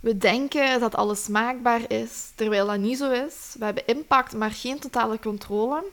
We 0.00 0.18
denken 0.18 0.80
dat 0.80 0.94
alles 0.94 1.28
maakbaar 1.28 1.90
is, 1.90 2.30
terwijl 2.34 2.66
dat 2.66 2.78
niet 2.78 2.98
zo 2.98 3.10
is. 3.10 3.54
We 3.58 3.64
hebben 3.64 3.86
impact, 3.86 4.32
maar 4.32 4.50
geen 4.50 4.78
totale 4.78 5.18
controle. 5.18 5.84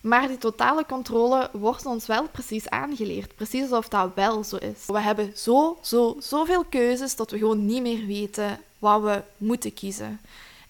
Maar 0.00 0.28
die 0.28 0.38
totale 0.38 0.86
controle 0.86 1.50
wordt 1.52 1.86
ons 1.86 2.06
wel 2.06 2.28
precies 2.28 2.68
aangeleerd. 2.68 3.34
Precies 3.34 3.62
alsof 3.62 3.88
dat 3.88 4.10
wel 4.14 4.44
zo 4.44 4.56
is. 4.56 4.86
We 4.86 5.00
hebben 5.00 5.32
zo, 5.36 5.78
zo, 5.82 6.16
zoveel 6.20 6.64
keuzes 6.64 7.16
dat 7.16 7.30
we 7.30 7.38
gewoon 7.38 7.66
niet 7.66 7.82
meer 7.82 8.06
weten 8.06 8.60
wat 8.78 9.02
we 9.02 9.22
moeten 9.36 9.74
kiezen. 9.74 10.20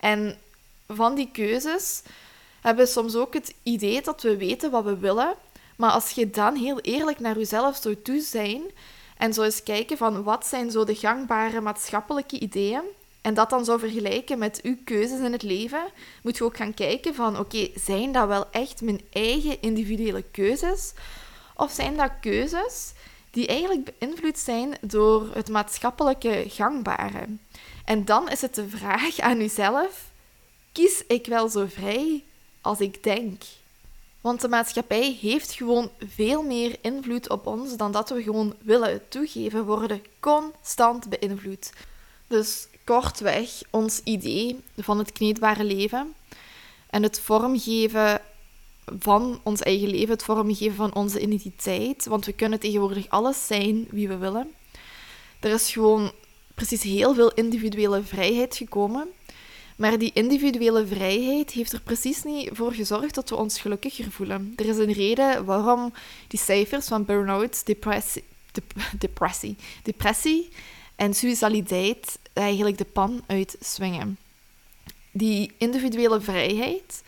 En 0.01 0.39
van 0.87 1.15
die 1.15 1.29
keuzes 1.33 2.03
hebben 2.61 2.89
soms 2.89 3.15
ook 3.15 3.35
het 3.35 3.55
idee 3.63 4.03
dat 4.03 4.23
we 4.23 4.37
weten 4.37 4.71
wat 4.71 4.85
we 4.85 4.97
willen. 4.97 5.35
Maar 5.77 5.91
als 5.91 6.11
je 6.11 6.31
dan 6.31 6.55
heel 6.55 6.81
eerlijk 6.81 7.19
naar 7.19 7.39
jezelf 7.39 7.77
zou 7.77 8.03
toe 8.03 8.21
zijn 8.21 8.63
en 9.17 9.35
zo 9.35 9.43
eens 9.43 9.63
kijken 9.63 9.97
van 9.97 10.23
wat 10.23 10.47
zijn 10.47 10.71
zo 10.71 10.85
de 10.85 10.95
gangbare 10.95 11.61
maatschappelijke 11.61 12.39
ideeën 12.39 12.83
en 13.21 13.35
dat 13.35 13.51
dan 13.51 13.65
zou 13.65 13.79
vergelijken 13.79 14.39
met 14.39 14.61
uw 14.63 14.77
keuzes 14.85 15.21
in 15.21 15.33
het 15.33 15.43
leven, 15.43 15.85
moet 16.23 16.37
je 16.37 16.45
ook 16.45 16.57
gaan 16.57 16.75
kijken 16.75 17.15
van 17.15 17.39
oké, 17.39 17.69
zijn 17.75 18.13
dat 18.13 18.29
wel 18.29 18.51
echt 18.51 18.81
mijn 18.81 19.01
eigen 19.11 19.63
individuele 19.63 20.23
keuzes? 20.23 20.93
Of 21.57 21.73
zijn 21.73 21.97
dat 21.97 22.11
keuzes 22.21 22.93
die 23.31 23.47
eigenlijk 23.47 23.91
beïnvloed 23.99 24.39
zijn 24.39 24.77
door 24.81 25.29
het 25.33 25.49
maatschappelijke 25.49 26.45
gangbare? 26.49 27.27
En 27.85 28.05
dan 28.05 28.29
is 28.29 28.41
het 28.41 28.55
de 28.55 28.69
vraag 28.69 29.19
aan 29.19 29.41
uzelf, 29.41 30.11
kies 30.73 31.05
ik 31.07 31.27
wel 31.27 31.49
zo 31.49 31.67
vrij 31.69 32.25
als 32.69 32.81
ik 32.81 33.03
denk? 33.03 33.43
Want 34.21 34.41
de 34.41 34.49
maatschappij 34.49 35.17
heeft 35.21 35.53
gewoon 35.53 35.91
veel 36.09 36.43
meer 36.43 36.77
invloed 36.81 37.29
op 37.29 37.47
ons 37.47 37.77
dan 37.77 37.93
dat 37.93 38.11
we 38.11 38.23
gewoon 38.23 38.55
willen 38.63 39.09
toegeven. 39.09 39.65
Worden 39.65 40.03
constant 40.21 41.09
beïnvloed. 41.09 41.73
Dus 42.27 42.69
kortweg, 42.85 43.51
ons 43.71 44.01
idee 44.05 44.61
van 44.77 44.99
het 44.99 45.13
kneedbare 45.13 45.65
leven 45.65 46.15
en 46.91 47.03
het 47.03 47.21
vormgeven 47.21 48.21
van 48.99 49.41
ons 49.43 49.61
eigen 49.61 49.89
leven, 49.89 50.11
het 50.11 50.23
vormgeven 50.23 50.77
van 50.77 50.95
onze 50.95 51.21
identiteit. 51.21 52.07
Want 52.07 52.27
we 52.27 52.33
kunnen 52.33 52.61
tegenwoordig 52.61 53.09
alles 53.09 53.47
zijn 53.47 53.87
wie 53.91 54.09
we 54.09 54.17
willen. 54.17 54.51
Er 55.41 55.51
is 55.51 55.73
gewoon 55.73 56.13
precies 56.55 56.83
heel 56.83 57.15
veel 57.15 57.33
individuele 57.33 58.03
vrijheid 58.03 58.57
gekomen. 58.57 59.09
Maar 59.79 59.99
die 59.99 60.11
individuele 60.15 60.87
vrijheid 60.87 61.51
heeft 61.51 61.73
er 61.73 61.81
precies 61.81 62.23
niet 62.23 62.51
voor 62.53 62.73
gezorgd 62.73 63.15
dat 63.15 63.29
we 63.29 63.37
ons 63.37 63.61
gelukkiger 63.61 64.11
voelen. 64.11 64.53
Er 64.57 64.67
is 64.67 64.77
een 64.77 64.93
reden 64.93 65.45
waarom 65.45 65.93
die 66.29 66.39
cijfers 66.39 66.87
van 66.87 67.05
burn-out, 67.05 67.67
depressie, 67.67 68.25
depressie, 68.99 69.57
depressie 69.83 70.49
en 70.97 71.15
suicidaliteit 71.15 72.19
eigenlijk 72.33 72.79
de 72.79 72.85
pan 72.85 73.23
uitswingen. 73.27 74.19
Die 75.11 75.53
individuele 75.59 76.21
vrijheid 76.21 77.03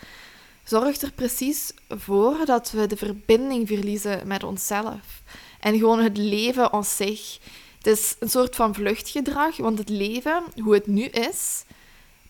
zorgt 0.64 1.02
er 1.02 1.12
precies 1.12 1.72
voor 1.88 2.36
dat 2.44 2.70
we 2.70 2.86
de 2.86 2.96
verbinding 2.96 3.68
verliezen 3.68 4.26
met 4.26 4.44
onszelf. 4.44 5.22
En 5.60 5.78
gewoon 5.78 6.00
het 6.00 6.16
leven 6.16 6.72
aan 6.72 6.84
zich. 6.84 7.38
Het 7.76 7.86
is 7.86 8.16
een 8.18 8.30
soort 8.30 8.56
van 8.56 8.74
vluchtgedrag, 8.74 9.56
want 9.56 9.78
het 9.78 9.88
leven, 9.88 10.42
hoe 10.62 10.74
het 10.74 10.86
nu 10.86 11.04
is, 11.04 11.64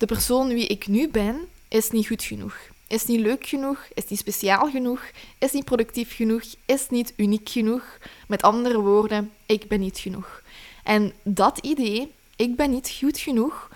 de 0.01 0.07
persoon 0.07 0.49
wie 0.49 0.67
ik 0.67 0.87
nu 0.87 1.09
ben, 1.09 1.49
is 1.69 1.91
niet 1.91 2.07
goed 2.07 2.23
genoeg. 2.23 2.57
Is 2.87 3.05
niet 3.05 3.21
leuk 3.21 3.47
genoeg, 3.47 3.89
is 3.95 4.09
niet 4.09 4.19
speciaal 4.19 4.71
genoeg, 4.71 5.03
is 5.39 5.53
niet 5.53 5.65
productief 5.65 6.15
genoeg, 6.15 6.43
is 6.67 6.89
niet 6.89 7.13
uniek 7.17 7.49
genoeg. 7.49 7.99
Met 8.29 8.43
andere 8.43 8.79
woorden, 8.81 9.33
ik 9.47 9.69
ben 9.69 9.81
niet 9.81 9.99
genoeg. 9.99 10.43
En 10.85 11.13
dat 11.23 11.59
idee, 11.59 12.13
ik 12.37 12.57
ben 12.57 12.71
niet 12.71 12.97
goed 12.99 13.19
genoeg, 13.19 13.69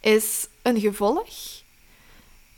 is 0.00 0.48
een 0.62 0.80
gevolg 0.80 1.28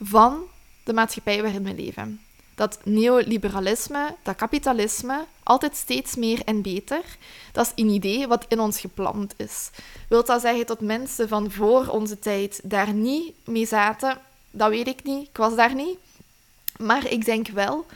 van 0.01 0.43
de 0.83 0.93
maatschappij 0.93 1.43
waarin 1.43 1.65
we 1.65 1.75
leven. 1.75 2.21
Dat 2.55 2.79
neoliberalisme, 2.85 4.15
dat 4.23 4.37
kapitalisme, 4.37 5.25
altijd 5.43 5.77
steeds 5.77 6.15
meer 6.17 6.43
en 6.45 6.63
beter, 6.63 7.03
dat 7.53 7.67
is 7.67 7.85
een 7.85 7.91
idee 7.91 8.27
wat 8.27 8.45
in 8.49 8.61
ons 8.61 8.81
geplant 8.81 9.35
is. 9.37 9.71
Wilt 10.09 10.27
dat 10.27 10.41
zeggen 10.41 10.67
dat 10.67 10.81
mensen 10.81 11.29
van 11.29 11.51
voor 11.51 11.87
onze 11.87 12.19
tijd 12.19 12.61
daar 12.65 12.93
niet 12.93 13.33
mee 13.45 13.67
zaten? 13.67 14.19
Dat 14.51 14.69
weet 14.69 14.87
ik 14.87 15.03
niet, 15.03 15.29
ik 15.29 15.37
was 15.37 15.57
daar 15.57 15.75
niet. 15.75 15.99
Maar 16.79 17.07
ik 17.11 17.25
denk 17.25 17.49
wel, 17.49 17.87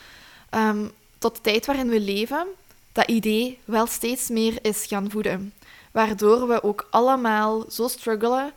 um, 0.50 0.90
tot 1.18 1.34
de 1.34 1.40
tijd 1.40 1.66
waarin 1.66 1.88
we 1.88 2.00
leven, 2.00 2.46
dat 2.92 3.08
idee 3.08 3.58
wel 3.64 3.86
steeds 3.86 4.28
meer 4.28 4.58
is 4.62 4.86
gaan 4.86 5.10
voeden. 5.10 5.52
Waardoor 5.90 6.48
we 6.48 6.62
ook 6.62 6.86
allemaal 6.90 7.64
zo 7.70 7.88
struggelen 7.88 8.52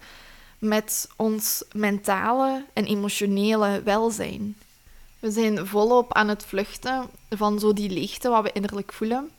met 0.60 1.08
ons 1.16 1.64
mentale 1.72 2.66
en 2.74 2.86
emotionele 2.86 3.82
welzijn. 3.84 4.58
We 5.22 5.32
zijn 5.32 5.68
volop 5.68 6.14
aan 6.14 6.28
het 6.28 6.46
vluchten 6.46 7.10
van 7.30 7.60
zo 7.60 7.74
die 7.74 7.90
leegte 7.90 8.30
wat 8.30 8.44
we 8.44 8.52
innerlijk 8.52 8.94
voelen. 8.94 9.30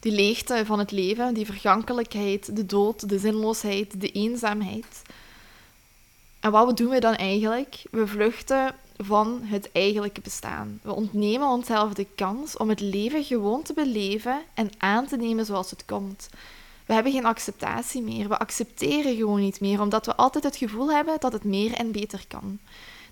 Die 0.00 0.12
leegte 0.12 0.62
van 0.66 0.78
het 0.78 0.90
leven, 0.90 1.34
die 1.34 1.46
vergankelijkheid, 1.46 2.56
de 2.56 2.66
dood, 2.66 3.08
de 3.08 3.18
zinloosheid, 3.18 4.00
de 4.00 4.10
eenzaamheid. 4.10 5.02
En 6.40 6.50
wat 6.50 6.76
doen 6.76 6.88
we 6.88 7.00
dan 7.00 7.14
eigenlijk? 7.14 7.82
We 7.90 8.06
vluchten 8.06 8.74
van 8.96 9.40
het 9.42 9.72
eigenlijke 9.72 10.20
bestaan. 10.20 10.80
We 10.82 10.92
ontnemen 10.92 11.48
onszelf 11.48 11.92
de 11.92 12.06
kans 12.14 12.56
om 12.56 12.68
het 12.68 12.80
leven 12.80 13.24
gewoon 13.24 13.62
te 13.62 13.72
beleven 13.72 14.42
en 14.54 14.70
aan 14.78 15.06
te 15.06 15.16
nemen 15.16 15.46
zoals 15.46 15.70
het 15.70 15.84
komt. 15.84 16.28
We 16.86 16.94
hebben 16.94 17.12
geen 17.12 17.24
acceptatie 17.24 18.02
meer. 18.02 18.28
We 18.28 18.38
accepteren 18.38 19.16
gewoon 19.16 19.40
niet 19.40 19.60
meer, 19.60 19.80
omdat 19.80 20.06
we 20.06 20.16
altijd 20.16 20.44
het 20.44 20.56
gevoel 20.56 20.92
hebben 20.92 21.16
dat 21.20 21.32
het 21.32 21.44
meer 21.44 21.72
en 21.72 21.92
beter 21.92 22.24
kan. 22.28 22.58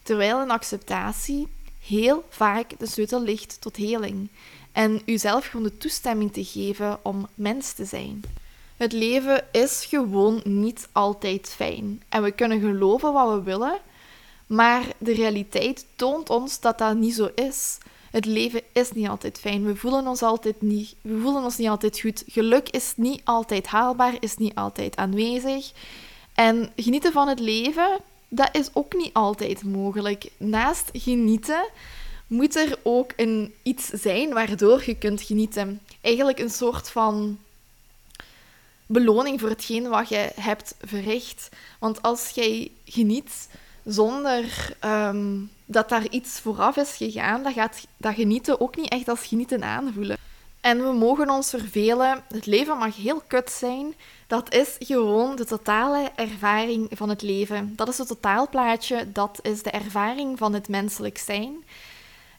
Terwijl 0.02 0.40
een 0.40 0.50
acceptatie 0.50 1.48
heel 1.86 2.24
vaak 2.28 2.78
de 2.78 2.86
sleutel 2.86 3.22
ligt 3.22 3.60
tot 3.60 3.76
heling. 3.76 4.28
En 4.72 5.02
uzelf 5.04 5.46
gewoon 5.46 5.66
de 5.66 5.78
toestemming 5.78 6.32
te 6.32 6.44
geven 6.44 6.98
om 7.02 7.28
mens 7.34 7.72
te 7.72 7.84
zijn. 7.84 8.22
Het 8.76 8.92
leven 8.92 9.44
is 9.52 9.84
gewoon 9.84 10.40
niet 10.44 10.88
altijd 10.92 11.48
fijn. 11.48 12.02
En 12.08 12.22
we 12.22 12.30
kunnen 12.30 12.60
geloven 12.60 13.12
wat 13.12 13.34
we 13.34 13.42
willen, 13.42 13.78
maar 14.46 14.84
de 14.98 15.12
realiteit 15.12 15.86
toont 15.96 16.30
ons 16.30 16.60
dat 16.60 16.78
dat 16.78 16.96
niet 16.96 17.14
zo 17.14 17.30
is. 17.34 17.78
Het 18.10 18.24
leven 18.24 18.62
is 18.72 18.92
niet 18.92 19.08
altijd 19.08 19.38
fijn. 19.38 19.64
We 19.64 19.76
voelen 19.76 20.06
ons 20.06 20.22
altijd 20.22 20.62
niet, 20.62 20.94
we 21.00 21.18
voelen 21.20 21.42
ons 21.42 21.56
niet 21.56 21.68
altijd 21.68 22.00
goed. 22.00 22.24
Geluk 22.26 22.68
is 22.68 22.92
niet 22.96 23.20
altijd 23.24 23.66
haalbaar, 23.66 24.14
is 24.20 24.36
niet 24.36 24.54
altijd 24.54 24.96
aanwezig. 24.96 25.72
En 26.34 26.72
genieten 26.76 27.12
van 27.12 27.28
het 27.28 27.40
leven, 27.40 27.98
dat 28.34 28.48
is 28.52 28.68
ook 28.72 28.94
niet 28.94 29.12
altijd 29.12 29.62
mogelijk. 29.62 30.30
Naast 30.36 30.90
genieten 30.92 31.68
moet 32.26 32.56
er 32.56 32.78
ook 32.82 33.12
een, 33.16 33.54
iets 33.62 33.86
zijn 33.86 34.32
waardoor 34.32 34.82
je 34.86 34.94
kunt 34.94 35.22
genieten. 35.22 35.80
Eigenlijk 36.00 36.38
een 36.38 36.50
soort 36.50 36.90
van 36.90 37.38
beloning 38.86 39.40
voor 39.40 39.48
hetgeen 39.48 39.88
wat 39.88 40.08
je 40.08 40.30
hebt 40.40 40.74
verricht. 40.80 41.48
Want 41.78 42.02
als 42.02 42.30
jij 42.30 42.70
geniet 42.84 43.48
zonder 43.84 44.76
ehm, 44.78 45.38
dat 45.64 45.88
daar 45.88 46.08
iets 46.08 46.40
vooraf 46.40 46.76
is 46.76 46.96
gegaan, 46.96 47.42
dan 47.42 47.52
gaat 47.52 47.86
dat 47.96 48.14
genieten 48.14 48.60
ook 48.60 48.76
niet 48.76 48.90
echt 48.90 49.08
als 49.08 49.26
genieten 49.26 49.64
aanvoelen. 49.64 50.16
En 50.60 50.82
we 50.82 50.92
mogen 50.92 51.30
ons 51.30 51.50
vervelen. 51.50 52.22
Het 52.28 52.46
leven 52.46 52.78
mag 52.78 52.96
heel 52.96 53.22
kut 53.26 53.50
zijn. 53.50 53.94
Dat 54.32 54.54
is 54.54 54.76
gewoon 54.78 55.36
de 55.36 55.44
totale 55.44 56.10
ervaring 56.14 56.88
van 56.90 57.08
het 57.08 57.22
leven. 57.22 57.72
Dat 57.76 57.88
is 57.88 57.98
het 57.98 58.08
totaalplaatje. 58.08 59.12
Dat 59.12 59.38
is 59.42 59.62
de 59.62 59.70
ervaring 59.70 60.38
van 60.38 60.54
het 60.54 60.68
menselijk 60.68 61.18
zijn. 61.18 61.64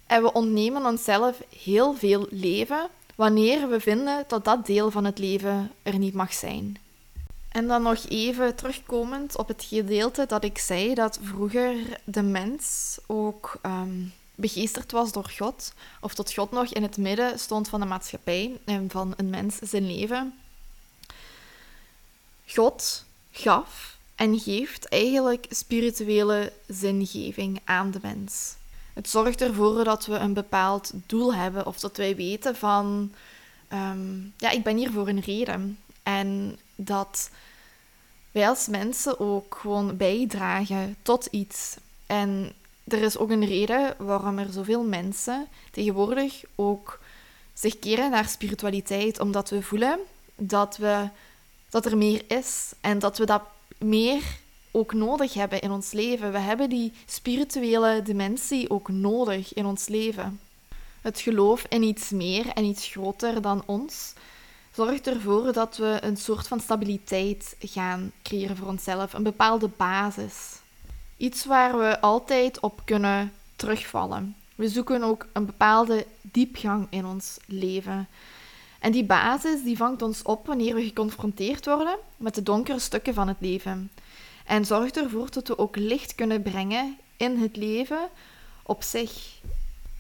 En 0.08 0.22
we 0.22 0.34
ontnemen 0.34 0.86
onszelf 0.86 1.42
heel 1.64 1.94
veel 1.96 2.28
leven 2.30 2.88
wanneer 3.16 3.70
we 3.70 3.80
vinden 3.80 4.24
dat 4.28 4.46
dat 4.46 4.66
deel 4.66 4.92
van 4.92 5.06
het 5.06 5.20
leven 5.20 5.72
er 5.84 5.98
niet 5.98 6.14
mag 6.14 6.34
zijn. 6.34 6.78
En 7.50 7.68
dan 7.68 7.82
nog 7.82 8.06
even 8.10 8.56
terugkomend 8.56 9.38
op 9.38 9.48
het 9.48 9.64
gedeelte 9.64 10.26
dat 10.26 10.44
ik 10.44 10.58
zei 10.58 10.94
dat 10.94 11.20
vroeger 11.22 11.76
de 12.04 12.24
mens 12.24 12.98
ook 13.06 13.60
um, 13.66 14.14
begeesterd 14.36 14.92
was 14.92 15.12
door 15.12 15.32
God, 15.38 15.74
of 16.02 16.14
tot 16.14 16.34
God 16.34 16.52
nog 16.52 16.74
in 16.74 16.84
het 16.84 16.98
midden 16.98 17.40
stond 17.40 17.70
van 17.70 17.80
de 17.80 17.86
maatschappij 17.86 18.60
en 18.66 18.90
van 18.90 19.14
een 19.18 19.30
mens 19.30 19.58
zijn 19.62 19.88
leven. 19.96 20.34
God 22.48 23.06
gaf 23.32 23.98
en 24.16 24.40
geeft 24.40 24.88
eigenlijk 24.88 25.46
spirituele 25.50 26.54
zingeving 26.68 27.62
aan 27.64 27.92
de 27.92 28.00
mens. 28.02 28.56
Het 28.94 29.10
zorgt 29.10 29.42
ervoor 29.42 29.84
dat 29.84 30.06
we 30.06 30.16
een 30.16 30.34
bepaald 30.34 30.92
doel 31.06 31.36
hebben 31.36 31.66
of 31.66 31.80
dat 31.80 31.98
wij 31.98 32.16
weten 32.16 32.56
van, 32.56 33.12
um, 33.74 34.34
ja, 34.38 34.50
ik 34.50 34.64
ben 34.64 34.78
hier 34.78 34.92
voor 34.92 35.08
een 35.08 35.20
reden. 35.20 35.80
En 36.04 36.60
dat 36.76 37.30
wij 38.32 38.50
als 38.50 38.68
mensen 38.68 39.20
ook 39.20 39.58
gewoon 39.62 39.98
bijdragen 39.98 40.96
tot 41.02 41.26
iets. 41.26 41.76
En 42.06 42.54
er 42.84 43.02
is 43.02 43.18
ook 43.18 43.30
een 43.30 43.46
reden 43.46 43.96
waarom 43.98 44.40
er 44.40 44.52
zoveel 44.52 44.84
mensen 44.84 45.48
tegenwoordig 45.72 46.44
ook 46.56 47.00
zich 47.54 47.80
keren 47.80 48.12
naar 48.12 48.28
spiritualiteit, 48.28 49.20
omdat 49.20 49.50
we 49.50 49.62
voelen 49.62 50.00
dat, 50.36 50.78
we, 50.78 51.08
dat 51.74 51.86
er 51.86 51.98
meer 51.98 52.22
is 52.28 52.74
en 52.82 53.00
dat 53.00 53.18
we 53.18 53.26
dat 53.26 53.42
meer 53.78 54.24
ook 54.72 54.94
nodig 54.94 55.34
hebben 55.34 55.62
in 55.62 55.72
ons 55.72 55.92
leven. 55.92 56.32
We 56.32 56.38
hebben 56.38 56.70
die 56.70 56.94
spirituele 57.06 58.02
dimensie 58.02 58.70
ook 58.70 58.90
nodig 58.90 59.54
in 59.54 59.66
ons 59.66 59.88
leven. 59.88 60.40
Het 61.02 61.20
geloof 61.20 61.66
in 61.70 61.84
iets 61.84 62.10
meer 62.10 62.48
en 62.48 62.64
iets 62.64 62.88
groter 62.88 63.42
dan 63.42 63.64
ons 63.66 64.14
zorgt 64.74 65.08
ervoor 65.08 65.54
dat 65.54 65.78
we 65.78 65.98
een 66.02 66.18
soort 66.18 66.48
van 66.48 66.60
stabiliteit 66.60 67.56
gaan 67.60 68.12
creëren 68.24 68.58
voor 68.58 68.68
onszelf, 68.68 69.14
een 69.14 69.24
bepaalde 69.24 69.70
basis. 69.78 70.36
Iets 71.18 71.46
waar 71.46 71.78
we 71.78 72.02
altijd 72.02 72.60
op 72.60 72.82
kunnen 72.86 73.34
terugvallen. 73.56 74.36
We 74.56 74.68
zoeken 74.70 75.04
ook 75.04 75.28
een 75.34 75.46
bepaalde 75.46 76.06
diepgang 76.22 76.88
in 76.90 77.06
ons 77.06 77.38
leven. 77.46 78.08
En 78.84 78.92
die 78.92 79.04
basis 79.04 79.64
die 79.64 79.78
vangt 79.78 80.02
ons 80.02 80.22
op 80.22 80.46
wanneer 80.46 80.76
we 80.76 80.84
geconfronteerd 80.84 81.66
worden 81.66 81.98
met 82.18 82.36
de 82.36 82.44
donkere 82.44 82.80
stukken 82.80 83.14
van 83.14 83.28
het 83.28 83.38
leven. 83.40 83.92
En 84.46 84.66
zorgt 84.66 84.98
ervoor 84.98 85.32
dat 85.32 85.48
we 85.48 85.58
ook 85.58 85.76
licht 85.76 86.16
kunnen 86.16 86.42
brengen 86.42 86.98
in 87.18 87.38
het 87.38 87.56
leven 87.56 88.10
op 88.64 88.84
zich. 88.84 89.40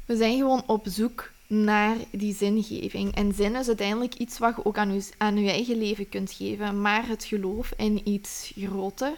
We 0.05 0.15
zijn 0.15 0.37
gewoon 0.37 0.63
op 0.65 0.85
zoek 0.87 1.31
naar 1.47 1.95
die 2.11 2.35
zingeving. 2.35 3.15
En 3.15 3.33
zin 3.33 3.55
is 3.55 3.67
uiteindelijk 3.67 4.13
iets 4.13 4.37
wat 4.37 4.55
je 4.55 4.65
ook 4.65 4.77
aan 4.77 4.93
je, 4.93 5.09
aan 5.17 5.37
eigen 5.37 5.77
leven 5.77 6.09
kunt 6.09 6.31
geven. 6.31 6.81
Maar 6.81 7.07
het 7.07 7.23
geloof 7.23 7.73
in 7.77 8.07
iets 8.07 8.53
groter 8.57 9.17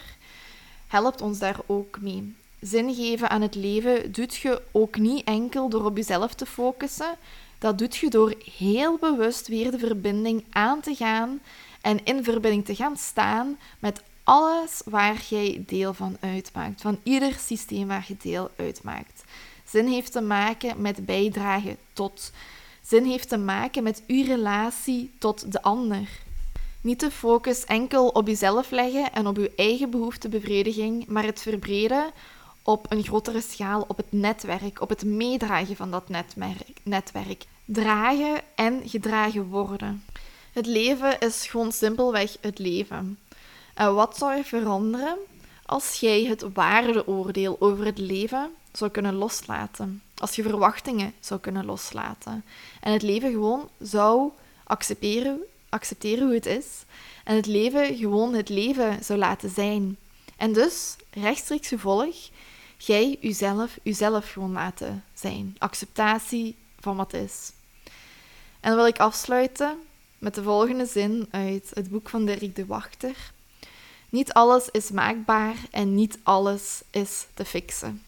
helpt 0.87 1.21
ons 1.21 1.39
daar 1.39 1.59
ook 1.65 2.01
mee. 2.01 2.35
Zin 2.59 2.93
geven 2.93 3.29
aan 3.29 3.41
het 3.41 3.55
leven 3.55 4.11
doet 4.11 4.35
je 4.35 4.61
ook 4.71 4.97
niet 4.97 5.23
enkel 5.23 5.69
door 5.69 5.85
op 5.85 5.97
jezelf 5.97 6.33
te 6.33 6.45
focussen. 6.45 7.17
Dat 7.65 7.77
doet 7.77 7.95
je 7.95 8.09
door 8.09 8.33
heel 8.57 8.97
bewust 8.97 9.47
weer 9.47 9.71
de 9.71 9.79
verbinding 9.79 10.43
aan 10.49 10.81
te 10.81 10.95
gaan 10.95 11.41
en 11.81 12.03
in 12.03 12.23
verbinding 12.23 12.65
te 12.65 12.75
gaan 12.75 12.97
staan 12.97 13.57
met 13.79 14.03
alles 14.23 14.81
waar 14.85 15.21
jij 15.29 15.63
deel 15.65 15.93
van 15.93 16.17
uitmaakt, 16.19 16.81
van 16.81 16.99
ieder 17.03 17.33
systeem 17.33 17.87
waar 17.87 18.05
je 18.07 18.15
deel 18.21 18.51
uitmaakt. 18.55 19.23
Zin 19.67 19.87
heeft 19.87 20.11
te 20.11 20.21
maken 20.21 20.81
met 20.81 21.05
bijdragen 21.05 21.77
tot. 21.93 22.31
Zin 22.81 23.05
heeft 23.05 23.29
te 23.29 23.37
maken 23.37 23.83
met 23.83 24.03
uw 24.07 24.23
relatie 24.25 25.11
tot 25.17 25.51
de 25.51 25.61
ander. 25.61 26.09
Niet 26.81 26.99
de 26.99 27.11
focus 27.11 27.65
enkel 27.65 28.07
op 28.07 28.27
jezelf 28.27 28.71
leggen 28.71 29.13
en 29.13 29.27
op 29.27 29.37
uw 29.37 29.49
eigen 29.55 29.89
behoeftebevrediging, 29.89 31.07
maar 31.07 31.23
het 31.23 31.41
verbreden 31.41 32.11
op 32.63 32.91
een 32.91 33.03
grotere 33.03 33.41
schaal 33.41 33.85
op 33.87 33.97
het 33.97 34.11
netwerk, 34.11 34.81
op 34.81 34.89
het 34.89 35.03
meedragen 35.03 35.75
van 35.75 35.91
dat 35.91 36.09
netwerk. 36.83 37.45
Dragen 37.65 38.41
en 38.55 38.81
gedragen 38.89 39.47
worden. 39.47 40.05
Het 40.53 40.65
leven 40.65 41.19
is 41.19 41.47
gewoon 41.47 41.71
simpelweg 41.71 42.37
het 42.41 42.59
leven. 42.59 43.19
En 43.73 43.93
wat 43.93 44.17
zou 44.17 44.37
er 44.37 44.43
veranderen 44.43 45.17
als 45.65 45.99
jij 45.99 46.23
het 46.23 46.45
waardeoordeel 46.53 47.55
over 47.59 47.85
het 47.85 47.97
leven 47.97 48.49
zou 48.71 48.91
kunnen 48.91 49.15
loslaten? 49.15 50.01
Als 50.17 50.35
je 50.35 50.43
verwachtingen 50.43 51.13
zou 51.19 51.39
kunnen 51.39 51.65
loslaten 51.65 52.43
en 52.81 52.93
het 52.93 53.01
leven 53.01 53.31
gewoon 53.31 53.69
zou 53.79 54.31
accepteren, 54.63 55.39
accepteren 55.69 56.25
hoe 56.25 56.33
het 56.33 56.45
is 56.45 56.65
en 57.23 57.35
het 57.35 57.45
leven 57.45 57.95
gewoon 57.95 58.33
het 58.33 58.49
leven 58.49 59.03
zou 59.03 59.19
laten 59.19 59.49
zijn. 59.49 59.97
En 60.35 60.53
dus, 60.53 60.95
rechtstreeks 61.11 61.67
gevolg, 61.67 62.15
jij 62.77 63.17
jezelf, 63.21 63.77
jezelf 63.83 64.31
gewoon 64.31 64.51
laten 64.51 65.03
zijn. 65.13 65.55
Acceptatie 65.57 66.55
wat 66.93 67.13
is. 67.13 67.51
En 68.59 68.71
dan 68.71 68.75
wil 68.75 68.87
ik 68.87 68.99
afsluiten 68.99 69.77
met 70.17 70.35
de 70.35 70.43
volgende 70.43 70.85
zin 70.85 71.27
uit 71.31 71.71
het 71.73 71.89
boek 71.89 72.09
van 72.09 72.25
Dirk 72.25 72.55
de 72.55 72.65
Wachter. 72.65 73.31
Niet 74.09 74.33
alles 74.33 74.69
is 74.69 74.91
maakbaar 74.91 75.55
en 75.71 75.95
niet 75.95 76.19
alles 76.23 76.81
is 76.91 77.25
te 77.33 77.45
fixen. 77.45 78.01